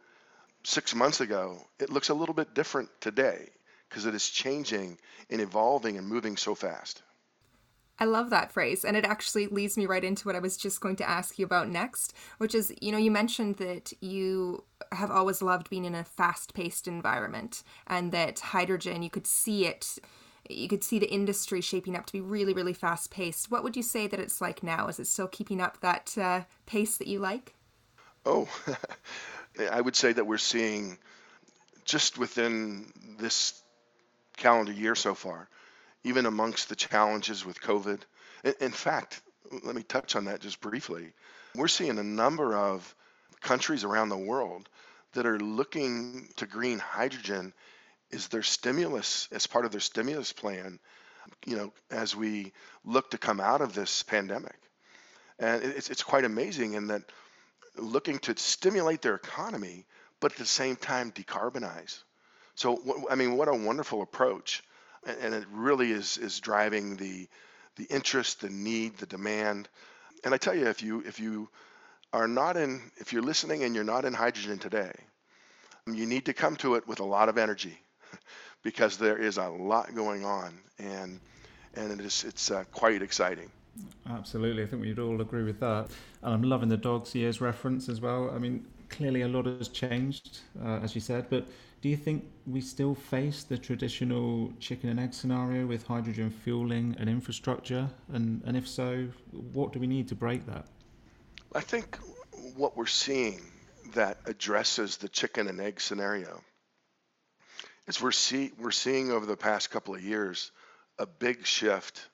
six 0.62 0.94
months 0.94 1.20
ago, 1.20 1.58
it 1.78 1.90
looks 1.90 2.08
a 2.08 2.14
little 2.14 2.34
bit 2.34 2.54
different 2.54 2.88
today 3.00 3.50
because 3.88 4.06
it 4.06 4.14
is 4.14 4.28
changing 4.28 4.98
and 5.30 5.40
evolving 5.40 5.96
and 5.96 6.06
moving 6.06 6.36
so 6.36 6.54
fast. 6.54 7.02
I 7.98 8.04
love 8.04 8.30
that 8.30 8.52
phrase. 8.52 8.84
And 8.84 8.96
it 8.96 9.04
actually 9.04 9.46
leads 9.46 9.76
me 9.76 9.86
right 9.86 10.04
into 10.04 10.26
what 10.28 10.36
I 10.36 10.40
was 10.40 10.56
just 10.56 10.80
going 10.80 10.96
to 10.96 11.08
ask 11.08 11.38
you 11.38 11.46
about 11.46 11.68
next, 11.68 12.14
which 12.38 12.54
is 12.54 12.74
you 12.80 12.92
know, 12.92 12.98
you 12.98 13.10
mentioned 13.10 13.56
that 13.56 13.92
you 14.00 14.64
have 14.92 15.10
always 15.10 15.42
loved 15.42 15.70
being 15.70 15.84
in 15.84 15.94
a 15.94 16.04
fast 16.04 16.54
paced 16.54 16.86
environment 16.86 17.62
and 17.86 18.12
that 18.12 18.40
hydrogen, 18.40 19.02
you 19.02 19.10
could 19.10 19.26
see 19.26 19.66
it, 19.66 19.98
you 20.48 20.68
could 20.68 20.84
see 20.84 20.98
the 20.98 21.12
industry 21.12 21.60
shaping 21.60 21.96
up 21.96 22.06
to 22.06 22.12
be 22.12 22.20
really, 22.20 22.52
really 22.52 22.74
fast 22.74 23.10
paced. 23.10 23.50
What 23.50 23.64
would 23.64 23.76
you 23.76 23.82
say 23.82 24.06
that 24.06 24.20
it's 24.20 24.40
like 24.40 24.62
now? 24.62 24.88
Is 24.88 25.00
it 25.00 25.06
still 25.06 25.28
keeping 25.28 25.60
up 25.60 25.80
that 25.80 26.16
uh, 26.18 26.42
pace 26.66 26.98
that 26.98 27.08
you 27.08 27.18
like? 27.18 27.54
Oh, 28.24 28.48
I 29.70 29.80
would 29.80 29.96
say 29.96 30.12
that 30.12 30.26
we're 30.26 30.38
seeing 30.38 30.98
just 31.84 32.18
within 32.18 32.92
this 33.18 33.62
calendar 34.36 34.72
year 34.72 34.94
so 34.94 35.14
far, 35.14 35.48
even 36.04 36.26
amongst 36.26 36.68
the 36.68 36.76
challenges 36.76 37.44
with 37.44 37.60
COVID. 37.60 38.00
In 38.60 38.70
fact, 38.70 39.22
let 39.62 39.74
me 39.74 39.82
touch 39.82 40.16
on 40.16 40.26
that 40.26 40.40
just 40.40 40.60
briefly. 40.60 41.12
We're 41.54 41.68
seeing 41.68 41.98
a 41.98 42.04
number 42.04 42.54
of 42.54 42.94
countries 43.40 43.84
around 43.84 44.08
the 44.08 44.16
world 44.16 44.68
that 45.12 45.26
are 45.26 45.38
looking 45.38 46.28
to 46.36 46.46
green 46.46 46.78
hydrogen 46.78 47.52
as 48.12 48.28
their 48.28 48.42
stimulus, 48.42 49.28
as 49.32 49.46
part 49.46 49.64
of 49.64 49.72
their 49.72 49.80
stimulus 49.80 50.32
plan, 50.32 50.78
you 51.44 51.56
know, 51.56 51.72
as 51.90 52.14
we 52.14 52.52
look 52.84 53.10
to 53.10 53.18
come 53.18 53.40
out 53.40 53.60
of 53.60 53.74
this 53.74 54.02
pandemic. 54.02 54.56
And 55.38 55.62
it's, 55.62 55.90
it's 55.90 56.02
quite 56.02 56.24
amazing 56.24 56.74
in 56.74 56.88
that 56.88 57.02
looking 57.76 58.18
to 58.20 58.36
stimulate 58.36 59.02
their 59.02 59.14
economy, 59.14 59.86
but 60.20 60.32
at 60.32 60.38
the 60.38 60.46
same 60.46 60.76
time 60.76 61.12
decarbonize. 61.12 62.02
So, 62.56 63.06
I 63.10 63.14
mean, 63.14 63.36
what 63.36 63.48
a 63.48 63.54
wonderful 63.54 64.02
approach. 64.02 64.64
And 65.06 65.34
it 65.34 65.44
really 65.52 65.92
is, 65.92 66.18
is 66.18 66.40
driving 66.40 66.96
the, 66.96 67.28
the 67.76 67.84
interest, 67.84 68.40
the 68.40 68.48
need, 68.48 68.96
the 68.96 69.06
demand. 69.06 69.68
And 70.24 70.34
I 70.34 70.38
tell 70.38 70.54
you, 70.54 70.66
if 70.66 70.82
you, 70.82 71.02
if 71.06 71.20
you 71.20 71.48
are 72.12 72.26
not 72.26 72.56
in, 72.56 72.90
if 72.96 73.12
you're 73.12 73.22
listening 73.22 73.62
and 73.62 73.74
you're 73.74 73.84
not 73.84 74.04
in 74.04 74.14
hydrogen 74.14 74.58
today, 74.58 74.92
you 75.86 76.06
need 76.06 76.24
to 76.24 76.32
come 76.32 76.56
to 76.56 76.74
it 76.74 76.88
with 76.88 76.98
a 76.98 77.04
lot 77.04 77.28
of 77.28 77.38
energy 77.38 77.78
because 78.62 78.96
there 78.96 79.18
is 79.18 79.36
a 79.36 79.48
lot 79.48 79.94
going 79.94 80.24
on 80.24 80.58
and, 80.78 81.20
and 81.74 81.92
it 81.92 82.04
is, 82.04 82.24
it's 82.24 82.50
uh, 82.50 82.64
quite 82.72 83.02
exciting. 83.02 83.50
Absolutely, 84.08 84.62
I 84.62 84.66
think 84.66 84.80
we'd 84.80 84.98
all 84.98 85.20
agree 85.20 85.44
with 85.44 85.60
that. 85.60 85.88
And 86.22 86.34
I'm 86.34 86.42
loving 86.42 86.70
the 86.70 86.78
dog's 86.78 87.14
years 87.14 87.42
reference 87.42 87.90
as 87.90 88.00
well. 88.00 88.30
I 88.34 88.38
mean, 88.38 88.66
clearly 88.88 89.20
a 89.20 89.28
lot 89.28 89.44
has 89.44 89.68
changed, 89.68 90.40
uh, 90.64 90.80
as 90.82 90.94
you 90.94 91.02
said, 91.02 91.26
but 91.28 91.46
do 91.86 91.90
you 91.90 91.96
think 91.96 92.24
we 92.48 92.60
still 92.60 92.96
face 92.96 93.44
the 93.44 93.56
traditional 93.56 94.52
chicken 94.58 94.90
and 94.90 94.98
egg 94.98 95.14
scenario 95.14 95.64
with 95.66 95.86
hydrogen 95.86 96.30
fueling 96.30 96.96
and 96.98 97.08
infrastructure? 97.08 97.88
And, 98.12 98.42
and 98.44 98.56
if 98.56 98.66
so, 98.66 99.06
what 99.52 99.72
do 99.72 99.78
we 99.78 99.86
need 99.86 100.08
to 100.08 100.16
break 100.16 100.46
that? 100.46 100.66
I 101.54 101.60
think 101.60 101.96
what 102.56 102.76
we're 102.76 102.86
seeing 102.86 103.40
that 103.94 104.18
addresses 104.26 104.96
the 104.96 105.08
chicken 105.08 105.46
and 105.46 105.60
egg 105.60 105.80
scenario 105.80 106.42
is 107.86 108.02
we're, 108.02 108.10
see, 108.10 108.50
we're 108.58 108.72
seeing 108.72 109.12
over 109.12 109.24
the 109.24 109.36
past 109.36 109.70
couple 109.70 109.94
of 109.94 110.02
years 110.02 110.50
a 110.98 111.06
big 111.06 111.46
shift 111.46 112.04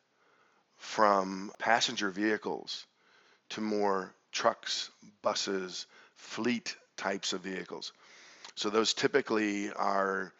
from 0.76 1.50
passenger 1.58 2.10
vehicles 2.10 2.84
to 3.48 3.62
more 3.62 4.14
trucks, 4.32 4.90
buses, 5.22 5.86
fleet 6.16 6.76
types 6.98 7.32
of 7.32 7.40
vehicles. 7.40 7.94
So 8.54 8.70
those 8.70 8.94
typically 8.94 9.72
are, 9.72 10.32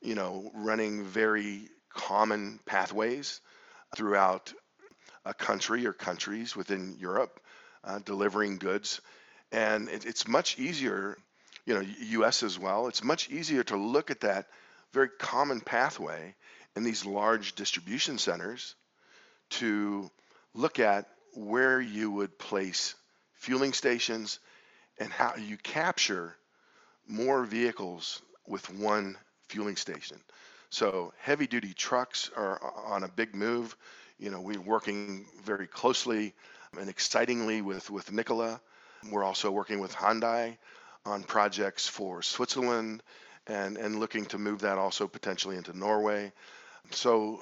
you 0.00 0.14
know, 0.14 0.50
running 0.54 1.04
very 1.04 1.68
common 1.92 2.60
pathways 2.66 3.40
throughout 3.96 4.52
a 5.24 5.32
country 5.32 5.86
or 5.86 5.92
countries 5.92 6.54
within 6.54 6.96
Europe, 6.98 7.40
uh, 7.84 8.00
delivering 8.00 8.58
goods. 8.58 9.00
And 9.52 9.88
it, 9.88 10.04
it's 10.04 10.28
much 10.28 10.58
easier, 10.58 11.16
you 11.64 11.74
know, 11.74 11.80
US 12.20 12.42
as 12.42 12.58
well, 12.58 12.88
it's 12.88 13.02
much 13.02 13.30
easier 13.30 13.62
to 13.64 13.76
look 13.76 14.10
at 14.10 14.20
that 14.20 14.46
very 14.92 15.08
common 15.18 15.60
pathway 15.60 16.34
in 16.76 16.84
these 16.84 17.04
large 17.04 17.54
distribution 17.54 18.18
centers 18.18 18.74
to 19.50 20.10
look 20.54 20.78
at 20.78 21.06
where 21.34 21.80
you 21.80 22.10
would 22.10 22.38
place 22.38 22.94
fueling 23.34 23.72
stations 23.72 24.38
and 24.98 25.12
how 25.12 25.34
you 25.36 25.56
capture 25.56 26.36
more 27.06 27.44
vehicles 27.44 28.22
with 28.46 28.68
one 28.70 29.16
fueling 29.48 29.76
station. 29.76 30.18
So 30.70 31.12
heavy 31.18 31.46
duty 31.46 31.72
trucks 31.72 32.30
are 32.36 32.60
on 32.86 33.04
a 33.04 33.08
big 33.08 33.34
move. 33.34 33.76
You 34.18 34.30
know, 34.30 34.40
we're 34.40 34.60
working 34.60 35.26
very 35.44 35.66
closely 35.66 36.34
and 36.78 36.88
excitingly 36.88 37.62
with, 37.62 37.90
with 37.90 38.10
Nikola. 38.10 38.60
We're 39.10 39.24
also 39.24 39.50
working 39.50 39.80
with 39.80 39.94
Hyundai 39.94 40.56
on 41.04 41.22
projects 41.22 41.86
for 41.86 42.22
Switzerland 42.22 43.02
and, 43.46 43.76
and 43.76 44.00
looking 44.00 44.24
to 44.26 44.38
move 44.38 44.60
that 44.60 44.78
also 44.78 45.06
potentially 45.06 45.56
into 45.56 45.76
Norway. 45.76 46.32
So, 46.90 47.40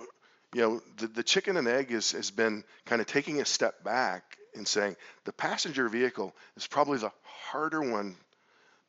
you 0.53 0.61
know, 0.61 0.83
the, 0.99 1.07
the 1.07 1.23
chicken 1.23 1.57
and 1.57 1.69
egg 1.69 1.93
is, 1.93 2.13
has 2.13 2.31
been 2.31 2.65
kind 2.85 3.01
of 3.01 3.07
taking 3.07 3.41
a 3.41 3.45
step 3.45 3.85
back 3.85 4.37
and 4.55 4.67
saying 4.67 4.97
the 5.25 5.33
passenger 5.33 5.89
vehicle 5.89 6.35
is 6.57 6.67
probably 6.67 6.99
the 6.99 7.13
harder 7.23 7.81
one 7.81 8.17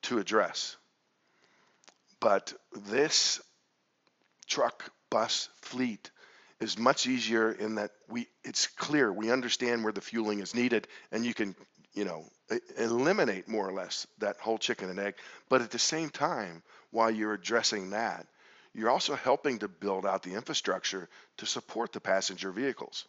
to 0.03 0.19
address. 0.19 0.75
But 2.19 2.53
this 2.87 3.41
truck 4.47 4.91
bus 5.09 5.49
fleet 5.61 6.09
is 6.59 6.77
much 6.77 7.07
easier 7.07 7.51
in 7.51 7.75
that 7.75 7.91
we 8.09 8.27
it's 8.43 8.67
clear 8.67 9.11
we 9.11 9.31
understand 9.31 9.83
where 9.83 9.93
the 9.93 10.01
fueling 10.01 10.39
is 10.39 10.55
needed 10.55 10.87
and 11.11 11.25
you 11.25 11.33
can 11.33 11.55
you 11.93 12.05
know, 12.05 12.25
eliminate 12.77 13.47
more 13.47 13.67
or 13.67 13.73
less 13.73 14.07
that 14.19 14.37
whole 14.37 14.57
chicken 14.57 14.89
and 14.89 14.99
egg. 14.99 15.15
But 15.49 15.61
at 15.61 15.71
the 15.71 15.79
same 15.79 16.09
time, 16.09 16.63
while 16.91 17.11
you're 17.11 17.33
addressing 17.33 17.91
that, 17.91 18.25
you're 18.73 18.89
also 18.89 19.15
helping 19.15 19.59
to 19.59 19.67
build 19.67 20.05
out 20.05 20.23
the 20.23 20.33
infrastructure 20.33 21.07
to 21.37 21.45
support 21.45 21.93
the 21.93 21.99
passenger 21.99 22.51
vehicles. 22.51 23.05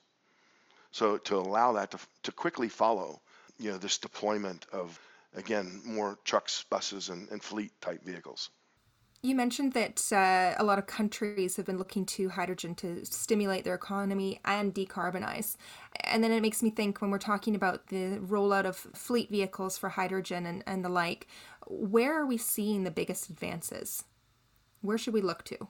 So 0.92 1.16
to 1.18 1.36
allow 1.36 1.72
that 1.72 1.90
to, 1.92 1.98
to 2.24 2.32
quickly 2.32 2.68
follow, 2.68 3.20
you 3.58 3.70
know, 3.72 3.78
this 3.78 3.98
deployment 3.98 4.66
of, 4.72 4.98
again, 5.34 5.80
more 5.84 6.18
trucks, 6.24 6.64
buses, 6.68 7.08
and, 7.08 7.28
and 7.30 7.42
fleet 7.42 7.72
type 7.80 8.04
vehicles. 8.04 8.50
You 9.22 9.34
mentioned 9.34 9.72
that 9.72 10.12
uh, 10.12 10.54
a 10.58 10.64
lot 10.64 10.78
of 10.78 10.86
countries 10.86 11.56
have 11.56 11.64
been 11.64 11.78
looking 11.78 12.04
to 12.04 12.28
hydrogen 12.28 12.74
to 12.74 13.06
stimulate 13.06 13.64
their 13.64 13.74
economy 13.74 14.38
and 14.44 14.74
decarbonize. 14.74 15.56
And 16.00 16.22
then 16.22 16.30
it 16.30 16.42
makes 16.42 16.62
me 16.62 16.68
think 16.68 17.00
when 17.00 17.10
we're 17.10 17.16
talking 17.16 17.54
about 17.54 17.86
the 17.86 18.18
rollout 18.18 18.66
of 18.66 18.76
fleet 18.76 19.30
vehicles 19.30 19.78
for 19.78 19.88
hydrogen 19.88 20.44
and, 20.44 20.62
and 20.66 20.84
the 20.84 20.90
like, 20.90 21.26
where 21.66 22.20
are 22.20 22.26
we 22.26 22.36
seeing 22.36 22.84
the 22.84 22.90
biggest 22.90 23.30
advances? 23.30 24.04
Where 24.82 24.98
should 24.98 25.14
we 25.14 25.22
look 25.22 25.42
to? 25.44 25.68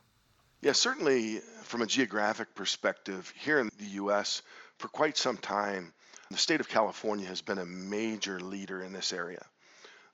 Yeah, 0.60 0.72
certainly 0.72 1.38
from 1.62 1.82
a 1.82 1.86
geographic 1.86 2.56
perspective, 2.56 3.32
here 3.38 3.60
in 3.60 3.68
the 3.78 4.02
US, 4.02 4.42
for 4.78 4.88
quite 4.88 5.16
some 5.16 5.36
time, 5.36 5.92
the 6.30 6.38
state 6.38 6.58
of 6.58 6.68
California 6.68 7.26
has 7.28 7.40
been 7.40 7.58
a 7.58 7.66
major 7.66 8.40
leader 8.40 8.82
in 8.82 8.92
this 8.92 9.12
area. 9.12 9.46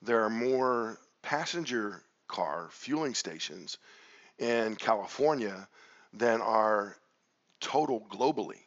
There 0.02 0.24
are 0.24 0.30
more 0.30 0.98
passenger 1.22 2.02
car 2.28 2.68
fueling 2.72 3.14
stations 3.14 3.78
in 4.38 4.76
California 4.76 5.68
than 6.12 6.40
are 6.40 6.96
total 7.60 8.00
globally. 8.10 8.58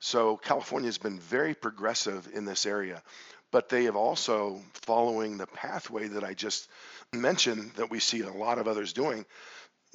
So 0.00 0.36
California 0.36 0.88
has 0.88 0.98
been 0.98 1.20
very 1.20 1.54
progressive 1.54 2.28
in 2.32 2.44
this 2.44 2.66
area, 2.66 3.02
but 3.50 3.68
they 3.68 3.84
have 3.84 3.96
also 3.96 4.60
following 4.72 5.36
the 5.36 5.46
pathway 5.46 6.08
that 6.08 6.24
I 6.24 6.34
just 6.34 6.68
mentioned 7.12 7.72
that 7.76 7.90
we 7.90 8.00
see 8.00 8.22
a 8.22 8.32
lot 8.32 8.58
of 8.58 8.66
others 8.66 8.92
doing. 8.92 9.24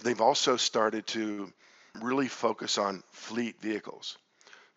They've 0.04 0.22
also 0.22 0.56
started 0.56 1.08
to 1.08 1.52
really 2.02 2.28
focus 2.28 2.78
on 2.78 3.04
fleet 3.12 3.60
vehicles. 3.60 4.18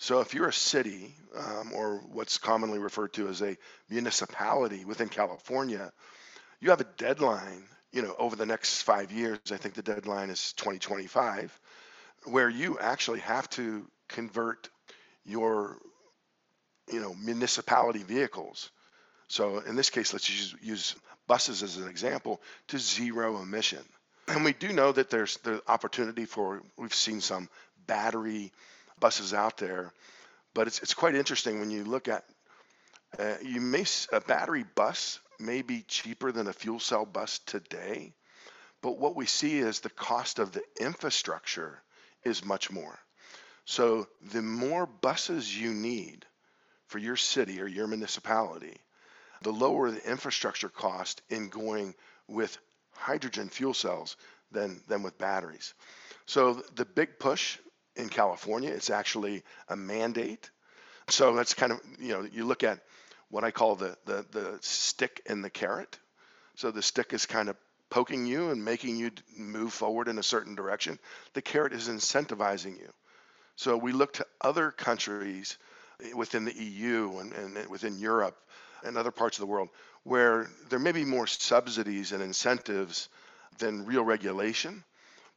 So 0.01 0.21
if 0.21 0.35
you're 0.35 0.49
a 0.49 0.53
city 0.53 1.15
um, 1.37 1.73
or 1.73 1.99
what's 2.11 2.39
commonly 2.39 2.79
referred 2.79 3.13
to 3.15 3.29
as 3.29 3.41
a 3.43 3.57
municipality 3.89 4.85
within 4.85 5.09
California, 5.09 5.93
you 6.61 6.71
have 6.71 6.81
a 6.81 6.87
deadline 6.97 7.63
you 7.93 8.03
know, 8.03 8.15
over 8.19 8.37
the 8.37 8.47
next 8.47 8.83
five 8.83 9.11
years, 9.11 9.39
I 9.51 9.57
think 9.57 9.75
the 9.75 9.83
deadline 9.83 10.31
is 10.31 10.53
2025, 10.55 11.59
where 12.25 12.49
you 12.49 12.79
actually 12.79 13.21
have 13.21 13.49
to 13.51 13.87
convert 14.09 14.69
your, 15.25 15.79
you 16.93 17.01
know, 17.01 17.15
municipality 17.15 18.03
vehicles. 18.03 18.71
So 19.29 19.59
in 19.59 19.77
this 19.77 19.91
case, 19.91 20.13
let's 20.13 20.29
use, 20.29 20.55
use 20.63 20.97
buses 21.27 21.63
as 21.63 21.77
an 21.77 21.89
example 21.89 22.41
to 22.69 22.79
zero 22.79 23.41
emission. 23.41 23.85
And 24.29 24.45
we 24.45 24.53
do 24.53 24.73
know 24.73 24.93
that 24.93 25.11
there's 25.11 25.39
the 25.39 25.63
opportunity 25.67 26.25
for, 26.25 26.63
we've 26.77 26.95
seen 26.95 27.21
some 27.21 27.49
battery 27.87 28.53
buses 29.01 29.35
out 29.35 29.57
there, 29.57 29.93
but 30.55 30.67
it's, 30.67 30.81
it's 30.81 30.95
quite 30.95 31.15
interesting 31.15 31.59
when 31.59 31.71
you 31.71 31.85
look 31.85 32.09
at, 32.09 32.25
uh, 33.19 33.35
you 33.43 33.61
may, 33.61 33.85
a 34.13 34.21
battery 34.21 34.65
bus 34.75 35.21
may 35.39 35.63
be 35.63 35.83
cheaper 35.89 36.33
than 36.33 36.47
a 36.47 36.53
fuel 36.53 36.79
cell 36.79 37.05
bus 37.05 37.41
today, 37.47 38.13
but 38.83 38.99
what 38.99 39.17
we 39.17 39.27
see 39.27 39.59
is 39.59 39.81
the 39.81 39.91
cost 39.91 40.39
of 40.39 40.53
the 40.53 40.63
infrastructure 40.81 41.83
is 42.25 42.45
much 42.45 42.71
more. 42.71 42.99
So 43.65 44.07
the 44.33 44.43
more 44.43 44.87
buses 44.87 45.57
you 45.57 45.73
need 45.73 46.27
for 46.87 46.99
your 46.99 47.17
city 47.17 47.61
or 47.61 47.67
your 47.67 47.87
municipality, 47.87 48.77
the 49.43 49.53
lower 49.53 49.91
the 49.91 50.11
infrastructure 50.11 50.69
cost 50.69 51.23
in 51.31 51.49
going 51.49 51.95
with 52.29 52.59
hydrogen 52.93 53.49
fuel 53.49 53.75
cells 53.75 54.17
than, 54.53 54.81
than 54.89 55.03
with 55.03 55.19
batteries. 55.19 55.75
So 56.27 56.63
the 56.75 56.85
big 56.85 57.19
push 57.19 57.59
in 57.97 58.09
California, 58.09 58.71
it's 58.71 58.91
actually 58.91 59.43
a 59.69 59.77
mandate. 59.77 60.51
So 61.09 61.35
that's 61.35 61.55
kind 61.55 61.73
of, 61.73 61.81
you 61.99 62.13
know, 62.13 62.27
you 62.31 62.45
look 62.45 62.63
at 62.63 62.81
what 63.31 63.45
I 63.45 63.51
call 63.51 63.77
the, 63.77 63.97
the, 64.07 64.25
the 64.31 64.59
stick 64.61 65.23
and 65.27 65.45
the 65.45 65.51
carrot. 65.51 65.99
So 66.55 66.71
the 66.71 66.83
stick 66.83 67.13
is 67.13 67.27
kind 67.27 67.49
of 67.49 67.57
poking 67.91 68.27
you 68.27 68.51
and 68.51 68.65
making 68.65 68.97
you 68.97 69.11
move 69.37 69.73
forward 69.73 70.09
in 70.09 70.19
a 70.19 70.23
certain 70.23 70.55
direction. 70.55 70.99
The 71.35 71.43
carrot 71.43 71.73
is 71.73 71.89
incentivizing 71.89 72.79
you. 72.79 72.91
So 73.57 73.77
we 73.77 73.93
look 73.93 74.15
to 74.15 74.27
other 74.41 74.71
countries 74.71 75.59
eh, 76.03 76.13
within 76.15 76.45
the 76.45 76.55
EU 76.55 77.19
and, 77.19 77.33
and 77.33 77.69
within 77.69 77.99
Europe 77.99 78.37
and 78.85 78.97
other 78.97 79.11
parts 79.11 79.37
of 79.39 79.43
the 79.43 79.47
world 79.53 79.69
where 80.05 80.49
there 80.71 80.79
may 80.79 80.93
be 80.93 81.05
more 81.05 81.27
subsidies 81.27 82.13
and 82.13 82.23
incentives 82.23 83.09
than 83.59 83.85
real 83.85 84.03
regulation. 84.03 84.83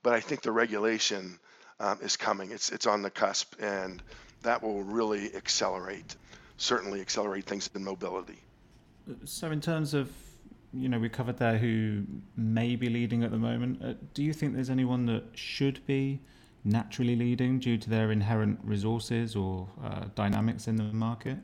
But 0.03 0.13
I 0.13 0.19
think 0.19 0.41
the 0.41 0.51
regulation 0.51 1.39
um, 1.79 1.99
is 2.01 2.17
coming. 2.17 2.51
It's, 2.51 2.71
it's 2.71 2.87
on 2.87 3.01
the 3.01 3.09
cusp, 3.09 3.55
and 3.59 4.01
that 4.41 4.61
will 4.61 4.83
really 4.83 5.35
accelerate 5.35 6.15
certainly 6.57 7.01
accelerate 7.01 7.45
things 7.45 7.69
in 7.75 7.83
mobility. 7.83 8.39
So, 9.25 9.51
in 9.51 9.59
terms 9.59 9.93
of, 9.93 10.09
you 10.73 10.87
know, 10.87 10.97
we 10.97 11.09
covered 11.09 11.37
there 11.37 11.57
who 11.57 12.03
may 12.37 12.75
be 12.75 12.89
leading 12.89 13.23
at 13.23 13.31
the 13.31 13.37
moment. 13.37 13.83
Uh, 13.83 13.93
do 14.13 14.23
you 14.23 14.33
think 14.33 14.53
there's 14.53 14.69
anyone 14.69 15.05
that 15.07 15.23
should 15.33 15.85
be 15.85 16.21
naturally 16.63 17.15
leading 17.15 17.59
due 17.59 17.77
to 17.77 17.89
their 17.89 18.11
inherent 18.11 18.59
resources 18.63 19.35
or 19.35 19.67
uh, 19.83 20.05
dynamics 20.15 20.67
in 20.67 20.77
the 20.77 20.83
market? 20.83 21.37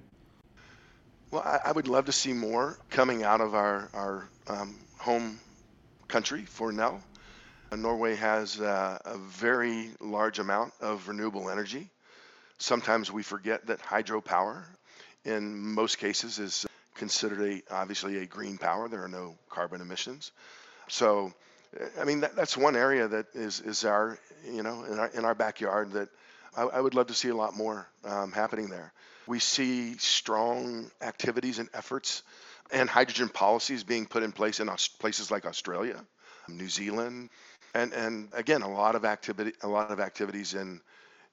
Well, 1.32 1.44
I, 1.44 1.60
I, 1.66 1.72
would 1.74 1.88
love 1.88 2.06
to 2.06 2.12
see 2.12 2.34
more 2.34 2.80
coming 2.90 3.24
out 3.24 3.42
of 3.42 3.54
our, 3.54 3.90
our 3.94 4.30
um, 4.48 4.76
home 4.98 5.40
country 6.08 6.44
for 6.46 6.72
Nel. 6.72 7.04
Uh, 7.72 7.76
Norway 7.76 8.16
has 8.16 8.60
uh, 8.60 8.98
a 9.06 9.18
very 9.18 9.90
large 10.00 10.40
amount 10.40 10.74
of 10.82 11.08
renewable 11.08 11.50
energy. 11.50 11.88
Sometimes 12.58 13.12
we 13.12 13.22
forget 13.22 13.68
that 13.68 13.80
hydropower 13.80 14.64
in 15.24 15.58
most 15.58 16.00
cases 16.00 16.40
is 16.40 16.66
considered 16.96 17.42
a 17.42 17.74
obviously 17.74 18.18
a 18.18 18.26
green 18.26 18.58
power. 18.58 18.90
There 18.90 19.04
are 19.04 19.10
no 19.10 19.36
carbon 19.50 19.82
emissions. 19.82 20.32
So, 20.88 21.32
I 22.00 22.06
mean 22.06 22.22
that, 22.22 22.36
that's 22.36 22.58
one 22.58 22.76
area 22.76 23.08
that 23.08 23.28
is 23.36 23.60
is 23.62 23.86
our 23.86 24.18
you 24.46 24.64
know 24.64 24.84
in 24.86 24.98
our 24.98 25.08
in 25.10 25.26
our 25.26 25.36
backyard 25.36 25.92
that 25.92 26.10
I, 26.58 26.64
I 26.64 26.82
would 26.82 26.96
love 26.96 27.08
to 27.08 27.14
see 27.14 27.30
a 27.30 27.36
lot 27.36 27.56
more 27.56 27.88
um, 28.04 28.32
happening 28.32 28.70
there. 28.70 28.92
We 29.28 29.40
see 29.40 29.96
strong 29.98 30.90
activities 31.02 31.60
and 31.60 31.70
efforts 31.76 32.24
and 32.72 32.90
hydrogen 32.90 33.30
policies 33.30 33.84
being 33.84 34.08
put 34.08 34.24
in 34.24 34.32
place 34.32 34.60
in 34.60 34.70
places 35.00 35.30
like 35.30 35.46
Australia, 35.46 36.04
New 36.48 36.70
Zealand, 36.70 37.30
and 37.74 37.94
and 37.94 38.30
again 38.34 38.62
a 38.62 38.72
lot 38.72 38.96
of 38.96 39.06
activity 39.06 39.54
a 39.62 39.68
lot 39.68 39.92
of 39.92 40.00
activities 40.00 40.54
in 40.54 40.82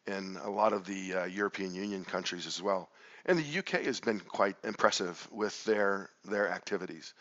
in 0.06 0.38
a 0.44 0.50
lot 0.50 0.72
of 0.72 0.84
the 0.84 1.14
uh, 1.14 1.24
European 1.24 1.74
Union 1.74 2.04
countries 2.04 2.46
as 2.46 2.62
well. 2.62 2.88
And 3.24 3.38
the 3.38 3.58
UK 3.58 3.84
has 3.86 3.98
been 3.98 4.20
quite 4.20 4.56
impressive 4.62 5.26
with 5.32 5.64
their 5.64 6.10
their 6.24 6.48
activities. 6.48 7.12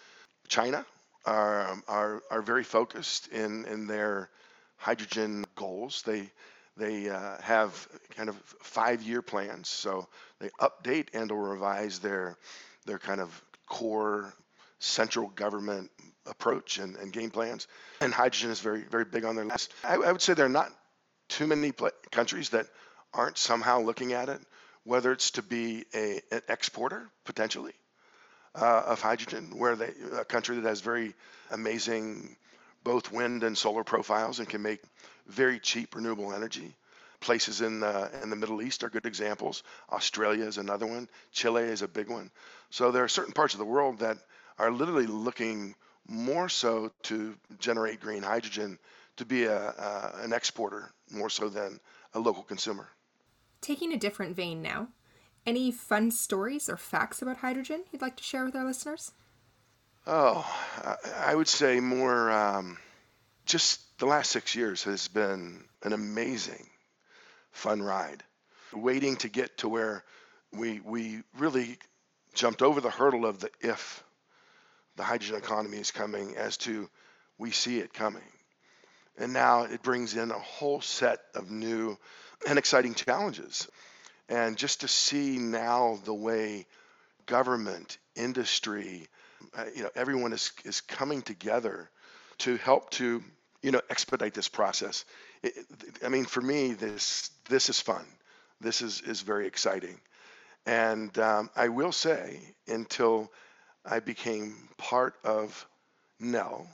China 0.47 0.85
are 1.25 1.75
are, 1.87 2.21
are 2.29 2.41
very 2.41 2.63
focused 2.63 3.27
in 3.29 3.65
in 3.65 3.87
their 3.87 4.29
hydrogen 4.77 5.45
goals. 5.55 6.03
They 6.05 6.29
they 6.77 7.09
uh, 7.09 7.41
have 7.41 7.87
kind 8.17 8.27
of 8.27 8.35
five-year 8.61 9.21
plans, 9.21 9.69
so 9.69 10.07
they 10.39 10.49
update 10.59 11.07
and 11.13 11.31
or 11.31 11.49
revise 11.49 11.99
their 11.99 12.37
their 12.85 12.99
kind 12.99 13.21
of 13.21 13.41
core 13.67 14.33
central 14.79 15.29
government 15.29 15.89
approach 16.27 16.77
and, 16.77 16.95
and 16.95 17.11
game 17.11 17.29
plans. 17.29 17.67
And 18.01 18.13
hydrogen 18.13 18.51
is 18.51 18.59
very 18.59 18.81
very 18.81 19.05
big 19.05 19.25
on 19.25 19.35
their 19.35 19.45
list. 19.45 19.73
I, 19.83 19.95
I 19.95 20.11
would 20.11 20.21
say 20.21 20.33
there 20.33 20.45
are 20.45 20.49
not 20.49 20.71
too 21.29 21.47
many 21.47 21.71
countries 22.11 22.49
that 22.49 22.67
aren't 23.13 23.37
somehow 23.37 23.81
looking 23.81 24.13
at 24.13 24.29
it 24.29 24.41
whether 24.85 25.11
it's 25.11 25.31
to 25.31 25.41
be 25.41 25.83
a, 25.93 26.21
an 26.31 26.41
exporter 26.47 27.09
potentially 27.25 27.73
uh, 28.53 28.83
of 28.85 29.01
hydrogen, 29.01 29.51
where 29.57 29.75
they, 29.75 29.91
a 30.17 30.23
country 30.23 30.55
that 30.55 30.69
has 30.69 30.79
very 30.79 31.13
amazing 31.51 32.35
both 32.83 33.11
wind 33.11 33.43
and 33.43 33.57
solar 33.57 33.83
profiles 33.83 34.39
and 34.39 34.47
can 34.47 34.61
make 34.61 34.79
very 35.27 35.59
cheap 35.59 35.95
renewable 35.95 36.31
energy. 36.31 36.73
Places 37.19 37.61
in 37.61 37.79
the, 37.79 38.11
in 38.21 38.29
the 38.29 38.35
Middle 38.35 38.61
East 38.61 38.83
are 38.83 38.89
good 38.89 39.07
examples. 39.07 39.63
Australia 39.91 40.45
is 40.45 40.59
another 40.59 40.85
one. 40.85 41.09
Chile 41.31 41.63
is 41.63 41.81
a 41.81 41.87
big 41.87 42.07
one. 42.07 42.29
So 42.69 42.91
there 42.91 43.03
are 43.03 43.07
certain 43.07 43.33
parts 43.33 43.55
of 43.55 43.59
the 43.59 43.65
world 43.65 43.99
that 43.99 44.17
are 44.59 44.71
literally 44.71 45.07
looking 45.07 45.73
more 46.07 46.49
so 46.49 46.91
to 47.03 47.35
generate 47.59 47.99
green 47.99 48.23
hydrogen 48.23 48.77
to 49.17 49.25
be 49.25 49.45
a, 49.45 49.57
uh, 49.57 50.11
an 50.21 50.33
exporter 50.33 50.91
more 51.11 51.29
so 51.29 51.49
than 51.49 51.79
a 52.13 52.19
local 52.19 52.43
consumer. 52.43 52.89
Taking 53.61 53.93
a 53.93 53.97
different 53.97 54.35
vein 54.35 54.61
now, 54.61 54.89
any 55.45 55.71
fun 55.71 56.11
stories 56.11 56.69
or 56.69 56.77
facts 56.77 57.21
about 57.21 57.37
hydrogen 57.37 57.83
you'd 57.91 58.01
like 58.01 58.17
to 58.17 58.23
share 58.23 58.45
with 58.45 58.55
our 58.55 58.65
listeners? 58.65 59.11
Oh, 60.07 60.45
I 61.17 61.33
would 61.33 61.47
say 61.47 61.79
more. 61.79 62.31
Um, 62.31 62.77
just 63.45 63.97
the 63.97 64.05
last 64.05 64.31
six 64.31 64.55
years 64.55 64.83
has 64.83 65.07
been 65.07 65.63
an 65.83 65.93
amazing, 65.93 66.67
fun 67.51 67.81
ride. 67.81 68.23
Waiting 68.73 69.15
to 69.17 69.29
get 69.29 69.57
to 69.59 69.69
where 69.69 70.03
we 70.51 70.79
we 70.81 71.23
really 71.37 71.77
jumped 72.33 72.61
over 72.61 72.81
the 72.81 72.89
hurdle 72.89 73.25
of 73.25 73.39
the 73.39 73.49
if 73.61 74.03
the 74.95 75.03
hydrogen 75.03 75.37
economy 75.37 75.77
is 75.77 75.91
coming 75.91 76.35
as 76.37 76.57
to 76.57 76.89
we 77.37 77.51
see 77.51 77.79
it 77.79 77.93
coming. 77.93 78.21
And 79.17 79.33
now 79.33 79.63
it 79.63 79.81
brings 79.81 80.15
in 80.15 80.31
a 80.31 80.39
whole 80.39 80.81
set 80.81 81.19
of 81.35 81.49
new 81.49 81.97
and 82.47 82.59
exciting 82.59 82.93
challenges. 82.93 83.67
And 84.27 84.57
just 84.57 84.81
to 84.81 84.87
see 84.87 85.37
now 85.37 85.99
the 86.03 86.13
way 86.13 86.65
government, 87.25 87.97
industry, 88.15 89.07
uh, 89.57 89.65
you 89.75 89.83
know, 89.83 89.89
everyone 89.95 90.33
is, 90.33 90.51
is 90.63 90.81
coming 90.81 91.21
together 91.21 91.89
to 92.39 92.57
help 92.57 92.89
to, 92.91 93.23
you 93.61 93.71
know, 93.71 93.81
expedite 93.89 94.33
this 94.33 94.49
process. 94.49 95.05
It, 95.43 95.53
I 96.03 96.09
mean, 96.09 96.25
for 96.25 96.41
me, 96.41 96.73
this 96.73 97.29
this 97.49 97.69
is 97.69 97.79
fun. 97.79 98.05
This 98.59 98.81
is 98.81 99.01
is 99.01 99.21
very 99.21 99.47
exciting. 99.47 99.99
And 100.65 101.17
um, 101.19 101.49
I 101.55 101.69
will 101.69 101.91
say, 101.91 102.39
until 102.67 103.31
I 103.89 103.99
became 103.99 104.55
part 104.77 105.15
of 105.23 105.67
Nel, 106.19 106.67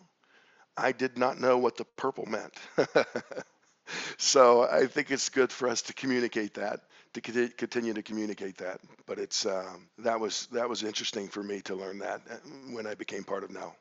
I 0.77 0.91
did 0.91 1.17
not 1.17 1.39
know 1.39 1.57
what 1.57 1.77
the 1.77 1.85
purple 1.85 2.25
meant. 2.25 2.53
so 4.17 4.63
I 4.63 4.87
think 4.87 5.11
it's 5.11 5.29
good 5.29 5.51
for 5.51 5.67
us 5.67 5.81
to 5.83 5.93
communicate 5.93 6.53
that, 6.55 6.81
to 7.13 7.21
continue 7.21 7.93
to 7.93 8.01
communicate 8.01 8.57
that. 8.57 8.79
But 9.05 9.19
it's 9.19 9.45
um, 9.45 9.89
that 9.99 10.19
was 10.19 10.47
that 10.47 10.69
was 10.69 10.83
interesting 10.83 11.27
for 11.27 11.43
me 11.43 11.61
to 11.61 11.75
learn 11.75 11.99
that 11.99 12.21
uh, 12.29 12.35
when 12.73 12.87
I 12.87 12.95
became 12.95 13.23
part 13.23 13.43
of 13.43 13.51
Nel. 13.51 13.75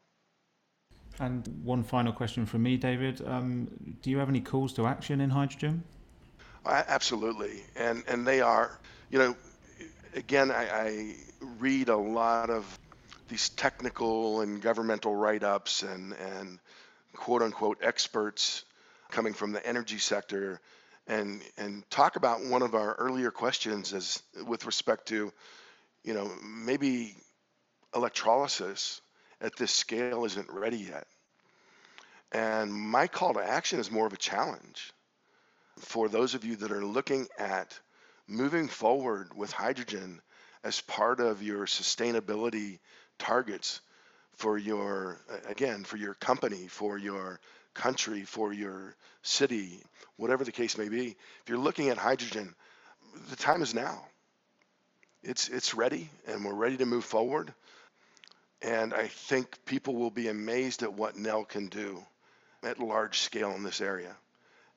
And 1.19 1.47
one 1.63 1.83
final 1.83 2.13
question 2.13 2.47
from 2.47 2.63
me, 2.63 2.77
David. 2.77 3.23
Um, 3.27 3.69
do 4.03 4.11
you 4.11 4.19
have 4.19 4.29
any 4.29 4.41
calls 4.41 4.73
to 4.75 4.87
action 4.87 5.21
in 5.21 5.31
hydrogen? 5.31 5.85
I, 6.65 6.85
absolutely, 6.89 7.63
and 7.77 8.03
and 8.09 8.27
they 8.27 8.41
are, 8.41 8.79
you 9.11 9.19
know, 9.19 9.37
again, 10.15 10.51
I, 10.51 10.65
I 10.71 11.15
read 11.59 11.89
a 11.89 11.97
lot 11.97 12.51
of 12.51 12.79
these 13.31 13.49
technical 13.49 14.43
and 14.43 14.61
governmental 14.61 15.15
write-ups 15.15 15.83
and 15.83 16.13
and 16.13 16.59
quote 17.15 17.41
unquote 17.43 17.79
experts 17.83 18.65
coming 19.11 19.33
from 19.33 19.53
the 19.53 19.67
energy 19.67 19.99
sector. 19.99 20.61
And 21.07 21.41
and 21.57 21.89
talk 21.91 22.17
about 22.17 22.45
one 22.45 22.63
of 22.63 22.75
our 22.75 22.95
earlier 22.95 23.31
questions 23.31 23.95
as 23.95 24.23
with 24.47 24.67
respect 24.67 25.09
to 25.09 25.33
you 26.05 26.15
know 26.15 26.31
maybe 26.45 27.15
electrolysis 27.95 29.01
at 29.41 29.57
this 29.57 29.73
scale 29.73 30.25
isn't 30.25 30.51
ready 30.53 30.79
yet. 30.79 31.07
And 32.33 32.73
my 32.73 33.07
call 33.07 33.35
to 33.35 33.41
action 33.41 33.81
is 33.81 33.91
more 33.91 34.07
of 34.07 34.13
a 34.13 34.19
challenge 34.19 34.93
for 35.79 36.09
those 36.09 36.35
of 36.35 36.45
you 36.45 36.57
that 36.57 36.73
are 36.73 36.85
looking 36.85 37.27
at 37.39 37.79
moving 38.29 38.69
forward 38.69 39.35
with 39.35 39.51
hydrogen 39.51 40.21
as 40.63 40.81
part 40.83 41.21
of 41.21 41.43
your 41.43 41.67
sustainability 41.67 42.79
targets 43.21 43.81
for 44.35 44.59
your 44.59 45.19
again 45.49 45.85
for 45.85 45.97
your 45.97 46.15
company 46.15 46.67
for 46.67 46.99
your 46.99 47.39
country 47.75 48.23
for 48.23 48.53
your 48.53 48.97
city 49.23 49.83
whatever 50.17 50.45
the 50.45 50.53
case 50.53 50.77
may 50.77 50.89
be. 50.89 51.09
If 51.09 51.49
you're 51.49 51.59
looking 51.59 51.89
at 51.91 51.99
hydrogen 51.99 52.55
the 53.29 53.37
time 53.37 53.63
is 53.63 53.75
now. 53.75 54.05
It's 55.23 55.49
it's 55.49 55.75
ready 55.75 56.09
and 56.27 56.45
we're 56.45 56.55
ready 56.55 56.79
to 56.79 56.87
move 56.87 57.05
forward. 57.05 57.53
And 58.63 58.93
i 58.95 59.07
think 59.07 59.65
people 59.65 59.95
will 59.95 60.11
be 60.11 60.29
amazed 60.29 60.83
at 60.83 60.93
what 60.93 61.17
nel 61.17 61.45
can 61.45 61.69
do 61.69 62.03
at 62.63 62.79
large 62.79 63.21
scale 63.21 63.53
in 63.53 63.63
this 63.63 63.81
area. 63.81 64.17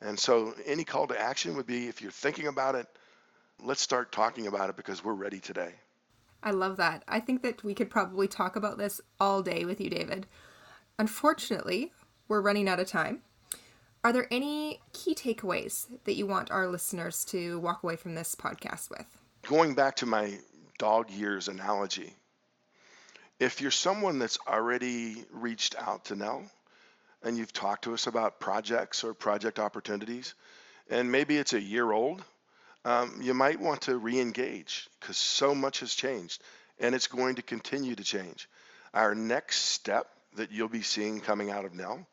And 0.02 0.20
so 0.20 0.54
any 0.66 0.84
call 0.84 1.08
to 1.08 1.20
action 1.20 1.56
would 1.56 1.68
be 1.68 1.88
if 1.88 2.02
you're 2.02 2.12
thinking 2.12 2.48
about 2.48 2.76
it 2.76 2.88
let's 3.62 3.82
start 3.82 4.12
talking 4.12 4.48
about 4.48 4.70
it 4.70 4.76
because 4.76 5.04
we're 5.04 5.14
ready 5.14 5.40
today. 5.40 5.74
I 6.44 6.52
love 6.52 6.78
that. 6.78 7.04
I 7.08 7.22
think 7.22 7.42
that 7.44 7.64
we 7.64 7.74
could 7.74 7.90
probably 7.90 8.28
talk 8.28 8.56
about 8.56 8.78
this 8.78 9.00
all 9.20 9.42
day 9.42 9.64
with 9.64 9.80
you, 9.80 9.90
David. 9.90 10.28
Unfortunately, 11.00 11.94
we're 12.28 12.42
running 12.42 12.68
out 12.68 12.82
of 12.82 12.88
time. 12.88 13.22
Are 14.04 14.12
there 14.12 14.28
any 14.30 14.82
key 14.92 15.16
takeaways 15.16 15.88
that 16.04 16.16
you 16.16 16.28
want 16.28 16.52
our 16.52 16.68
listeners 16.68 17.24
to 17.26 17.60
walk 17.60 17.84
away 17.84 17.96
from 17.96 18.16
this 18.16 18.36
podcast 18.36 18.90
with? 18.90 19.06
Going 19.44 19.74
back 19.74 19.96
to 19.98 20.06
my 20.06 20.38
dog 20.78 21.10
years 21.10 21.48
analogy, 21.48 22.14
if 23.40 23.62
you're 23.62 23.72
someone 23.72 24.20
that's 24.20 24.38
already 24.46 25.24
reached 25.32 25.76
out 25.80 26.06
to 26.06 26.18
Nel 26.18 26.44
and 27.24 27.38
you've 27.38 27.54
talked 27.54 27.86
to 27.86 27.94
us 27.94 28.08
about 28.08 28.42
projects 28.42 29.06
or 29.06 29.14
project 29.14 29.60
opportunities, 29.60 30.34
and 30.90 31.10
maybe 31.10 31.38
it's 31.38 31.54
a 31.54 31.62
year 31.62 31.90
old 31.90 32.22
um, 32.86 33.20
you 33.22 33.34
might 33.34 33.60
want 33.60 33.82
to 33.82 33.98
re-engage 33.98 34.90
because 35.00 35.18
so 35.18 35.56
much 35.56 35.80
has 35.80 35.94
changed 35.94 36.42
and 36.80 36.94
it's 36.94 37.08
going 37.08 37.36
to 37.36 37.42
continue 37.42 37.96
to 37.96 38.04
change. 38.04 38.50
Our 38.94 39.16
next 39.16 39.58
step 39.58 40.08
that 40.36 40.52
you'll 40.52 40.68
be 40.70 40.82
seeing 40.82 41.22
coming 41.22 41.52
out 41.52 41.66
of 41.66 41.74
Nel, 41.74 42.06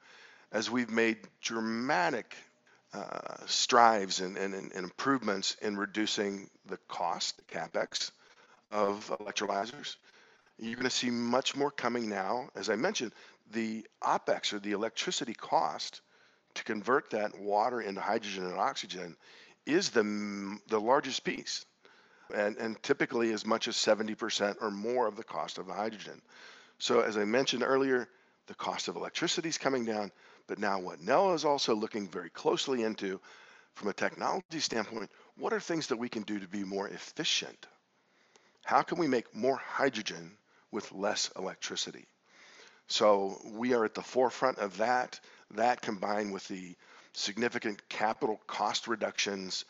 as 0.53 0.71
we've 0.71 0.91
made 0.91 1.19
dramatic 1.41 2.35
uh, 2.93 3.37
strides 3.47 4.21
and, 4.21 4.37
and, 4.37 4.53
and, 4.53 4.73
improvements 4.73 5.57
in 5.63 5.77
reducing 5.77 6.51
the 6.67 6.77
cost, 6.89 7.37
the 7.37 7.59
capex 7.59 8.11
of 8.73 9.09
electrolyzers. 9.21 9.95
You're 10.59 10.75
going 10.75 10.85
to 10.85 10.91
see 10.91 11.11
much 11.11 11.55
more 11.55 11.71
coming 11.71 12.09
now. 12.09 12.49
As 12.57 12.69
I 12.69 12.75
mentioned, 12.75 13.13
the 13.53 13.87
OPEX 14.03 14.53
or 14.53 14.59
the 14.59 14.73
electricity 14.73 15.35
cost 15.35 16.01
to 16.55 16.65
convert 16.65 17.11
that 17.11 17.39
water 17.39 17.81
into 17.81 18.01
hydrogen 18.01 18.45
and 18.47 18.57
oxygen 18.57 19.17
is 19.67 19.91
the, 19.91 20.59
the 20.69 20.81
largest 20.81 21.25
piece, 21.25 21.65
and, 22.35 22.57
and 22.57 22.83
typically 22.83 23.33
as 23.33 23.47
much 23.47 23.69
as 23.69 23.77
70% 23.77 24.57
or 24.61 24.71
more 24.71 25.07
of 25.07 25.17
the 25.17 25.25
cost 25.25 25.59
of 25.59 25.67
the 25.67 25.73
hydrogen. 25.75 26.21
So, 26.79 27.01
as 27.01 27.17
I 27.17 27.25
mentioned 27.25 27.63
earlier, 27.63 28.09
the 28.47 28.55
cost 28.55 28.89
of 28.89 28.97
electricity 28.97 29.49
is 29.49 29.59
coming 29.59 29.85
down, 29.85 30.11
but 30.47 30.59
now 30.59 30.81
what 30.81 31.01
Nel 31.01 31.35
is 31.35 31.45
also 31.45 31.75
looking 31.75 32.09
very 32.09 32.31
closely 32.31 32.83
into 32.83 33.21
from 33.75 33.89
a 33.89 33.93
technology 33.93 34.61
standpoint, 34.61 35.11
what 35.37 35.53
are 35.53 35.61
things 35.61 35.87
that 35.89 35.97
we 35.97 36.09
can 36.09 36.23
do 36.23 36.39
to 36.39 36.49
be 36.49 36.65
more 36.65 36.89
efficient? 36.89 37.67
How 38.65 38.83
can 38.83 38.99
we 38.99 39.07
make 39.07 39.35
more 39.35 39.57
hydrogen 39.57 40.37
with 40.71 40.93
less 40.93 41.31
electricity? 41.37 42.07
So 42.89 43.41
we 43.45 43.73
are 43.73 43.85
at 43.85 43.95
the 43.95 44.03
forefront 44.03 44.59
of 44.59 44.79
that. 44.79 45.21
That 45.53 45.81
combined 45.81 46.33
with 46.33 46.47
the 46.49 46.75
significant 47.13 47.87
capital 47.89 48.41
cost 48.47 48.89
reductions. 48.89 49.65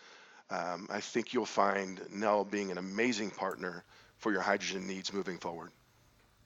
Um, 0.50 0.88
I 0.90 1.00
think 1.00 1.32
you'll 1.32 1.46
find 1.46 2.00
Nel 2.10 2.44
being 2.44 2.70
an 2.70 2.78
amazing 2.78 3.30
partner 3.30 3.84
for 4.18 4.32
your 4.32 4.40
hydrogen 4.40 4.86
needs 4.86 5.12
moving 5.12 5.38
forward. 5.38 5.70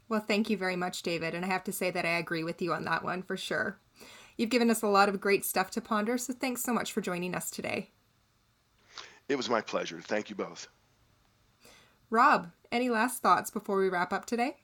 Well, 0.09 0.21
thank 0.21 0.51
you 0.51 0.57
very 0.57 0.77
much, 0.77 1.03
David. 1.03 1.35
And 1.35 1.45
I 1.45 1.49
have 1.49 1.65
to 1.65 1.73
say 1.73 1.91
that 1.91 2.05
I 2.05 2.19
agree 2.19 2.45
with 2.45 2.61
you 2.61 2.73
on 2.73 2.85
that 2.85 3.03
one 3.03 3.23
for 3.23 3.37
sure. 3.37 3.79
You've 4.37 4.51
given 4.51 4.71
us 4.71 4.83
a 4.83 4.89
lot 4.89 5.09
of 5.09 5.21
great 5.21 5.45
stuff 5.45 5.71
to 5.73 5.81
ponder, 5.81 6.19
so 6.19 6.33
thanks 6.33 6.63
so 6.63 6.73
much 6.73 6.93
for 6.93 7.01
joining 7.01 7.35
us 7.35 7.51
today. 7.51 7.91
It 9.29 9.37
was 9.37 9.49
my 9.49 9.61
pleasure. 9.61 10.01
Thank 10.01 10.29
you 10.29 10.37
both. 10.37 10.69
Rob, 12.11 12.51
any 12.71 12.91
last 12.91 13.23
thoughts 13.23 13.51
before 13.51 13.79
we 13.79 13.89
wrap 13.89 14.13
up 14.13 14.27
today? 14.27 14.57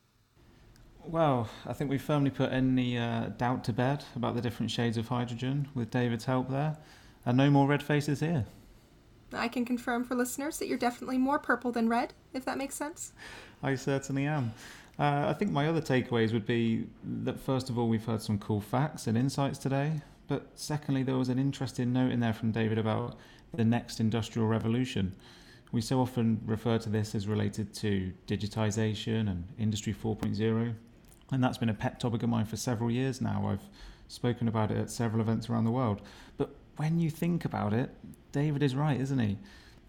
Well, 1.06 1.48
I 1.66 1.72
think 1.72 1.90
we 1.90 1.98
firmly 1.98 2.30
put 2.30 2.52
any 2.52 2.96
uh, 2.96 3.30
doubt 3.36 3.64
to 3.64 3.72
bed 3.72 4.04
about 4.14 4.34
the 4.34 4.40
different 4.40 4.70
shades 4.70 4.96
of 4.96 5.08
hydrogen 5.08 5.68
with 5.74 5.90
David's 5.90 6.24
help 6.24 6.50
there, 6.50 6.76
and 7.26 7.36
no 7.36 7.50
more 7.50 7.66
red 7.66 7.82
faces 7.82 8.20
here. 8.20 8.46
I 9.32 9.48
can 9.48 9.64
confirm 9.64 10.04
for 10.04 10.14
listeners 10.14 10.58
that 10.58 10.66
you're 10.66 10.78
definitely 10.78 11.18
more 11.18 11.38
purple 11.38 11.72
than 11.72 11.88
red, 11.88 12.14
if 12.32 12.44
that 12.44 12.58
makes 12.58 12.74
sense. 12.74 13.12
I 13.62 13.74
certainly 13.74 14.26
am. 14.26 14.52
Uh, 14.98 15.26
I 15.28 15.32
think 15.32 15.50
my 15.50 15.66
other 15.66 15.80
takeaways 15.80 16.32
would 16.32 16.46
be 16.46 16.86
that 17.22 17.40
first 17.40 17.70
of 17.70 17.78
all, 17.78 17.88
we've 17.88 18.04
heard 18.04 18.22
some 18.22 18.38
cool 18.38 18.60
facts 18.60 19.06
and 19.06 19.16
insights 19.16 19.58
today, 19.58 20.02
but 20.28 20.48
secondly, 20.54 21.02
there 21.02 21.16
was 21.16 21.28
an 21.28 21.38
interesting 21.38 21.92
note 21.92 22.12
in 22.12 22.20
there 22.20 22.34
from 22.34 22.52
David 22.52 22.78
about 22.78 23.16
the 23.54 23.64
next 23.64 24.00
industrial 24.00 24.46
revolution. 24.46 25.14
We 25.72 25.80
so 25.80 26.00
often 26.00 26.40
refer 26.44 26.78
to 26.78 26.88
this 26.88 27.14
as 27.14 27.26
related 27.28 27.72
to 27.74 28.12
digitization 28.26 29.30
and 29.30 29.44
Industry 29.58 29.94
4.0, 29.94 30.74
and 31.32 31.42
that's 31.42 31.58
been 31.58 31.68
a 31.68 31.74
pet 31.74 32.00
topic 32.00 32.22
of 32.22 32.28
mine 32.28 32.46
for 32.46 32.56
several 32.56 32.90
years 32.90 33.20
now. 33.20 33.48
I've 33.48 33.68
spoken 34.08 34.48
about 34.48 34.70
it 34.70 34.78
at 34.78 34.90
several 34.90 35.20
events 35.20 35.48
around 35.48 35.64
the 35.64 35.70
world. 35.70 36.02
But 36.36 36.50
when 36.76 36.98
you 36.98 37.10
think 37.10 37.44
about 37.44 37.72
it, 37.72 37.90
David 38.32 38.62
is 38.62 38.74
right, 38.74 39.00
isn't 39.00 39.18
he? 39.18 39.38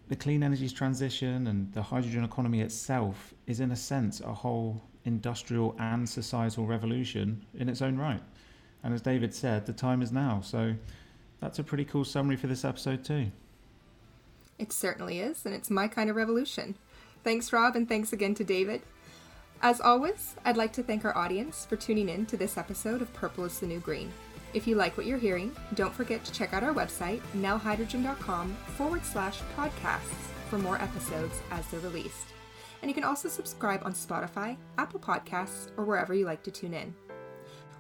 The 0.10 0.16
clean 0.16 0.44
energies 0.44 0.74
transition 0.74 1.48
and 1.48 1.72
the 1.74 1.82
hydrogen 1.82 2.24
economy 2.24 2.62
itself 2.62 3.34
is, 3.48 3.60
in 3.60 3.72
a 3.72 3.76
sense, 3.76 4.20
a 4.20 4.34
whole 4.34 4.82
industrial 5.06 5.76
and 5.80 6.08
societal 6.08 6.68
revolution 6.68 7.46
in 7.58 7.70
its 7.70 7.82
own 7.82 7.98
right. 7.98 8.22
And 8.84 8.94
as 8.94 9.02
David 9.02 9.34
said, 9.34 9.66
the 9.66 9.74
time 9.74 10.02
is 10.02 10.12
now. 10.12 10.42
So 10.42 10.76
that's 11.40 11.60
a 11.60 11.64
pretty 11.64 11.86
cool 11.86 12.04
summary 12.04 12.36
for 12.36 12.48
this 12.48 12.66
episode, 12.66 13.04
too. 13.04 13.32
It 14.60 14.72
certainly 14.72 15.20
is, 15.20 15.46
and 15.46 15.56
it's 15.56 15.72
my 15.72 15.88
kind 15.88 16.10
of 16.10 16.16
revolution. 16.16 16.76
Thanks, 17.24 17.52
Rob, 17.54 17.76
and 17.76 17.88
thanks 17.88 18.14
again 18.14 18.36
to 18.36 18.44
David. 18.44 18.82
As 19.64 19.80
always, 19.80 20.36
I'd 20.44 20.58
like 20.58 20.74
to 20.74 20.84
thank 20.84 21.06
our 21.06 21.16
audience 21.16 21.66
for 21.66 21.76
tuning 21.76 22.10
in 22.10 22.26
to 22.28 22.38
this 22.38 22.58
episode 22.58 23.00
of 23.00 23.14
Purple 23.14 23.46
is 23.46 23.60
the 23.60 23.68
New 23.68 23.80
Green. 23.80 24.12
If 24.56 24.66
you 24.66 24.76
like 24.76 24.98
what 24.98 25.06
you're 25.06 25.20
hearing, 25.20 25.56
don't 25.76 25.94
forget 25.94 26.26
to 26.26 26.32
check 26.32 26.52
out 26.52 26.64
our 26.64 26.74
website, 26.74 27.22
nelhydrogen.com 27.38 28.54
forward 28.76 29.06
slash 29.06 29.40
podcasts 29.56 30.30
for 30.50 30.58
more 30.58 30.82
episodes 30.82 31.40
as 31.52 31.68
they're 31.68 31.80
released. 31.82 32.26
And 32.82 32.90
you 32.90 32.96
can 32.96 33.04
also 33.04 33.30
subscribe 33.30 33.84
on 33.86 33.94
Spotify, 33.94 34.58
Apple 34.80 35.00
Podcasts, 35.00 35.70
or 35.78 35.86
wherever 35.86 36.16
you 36.16 36.26
like 36.26 36.42
to 36.44 36.52
tune 36.52 36.74
in. 36.74 36.96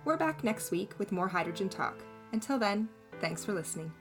We're 0.05 0.17
back 0.17 0.43
next 0.43 0.69
week 0.69 0.93
with 0.99 1.11
more 1.11 1.27
hydrogen 1.27 1.67
talk. 1.67 1.97
Until 2.31 2.59
then, 2.59 2.89
thanks 3.19 3.43
for 3.43 3.53
listening. 3.53 3.91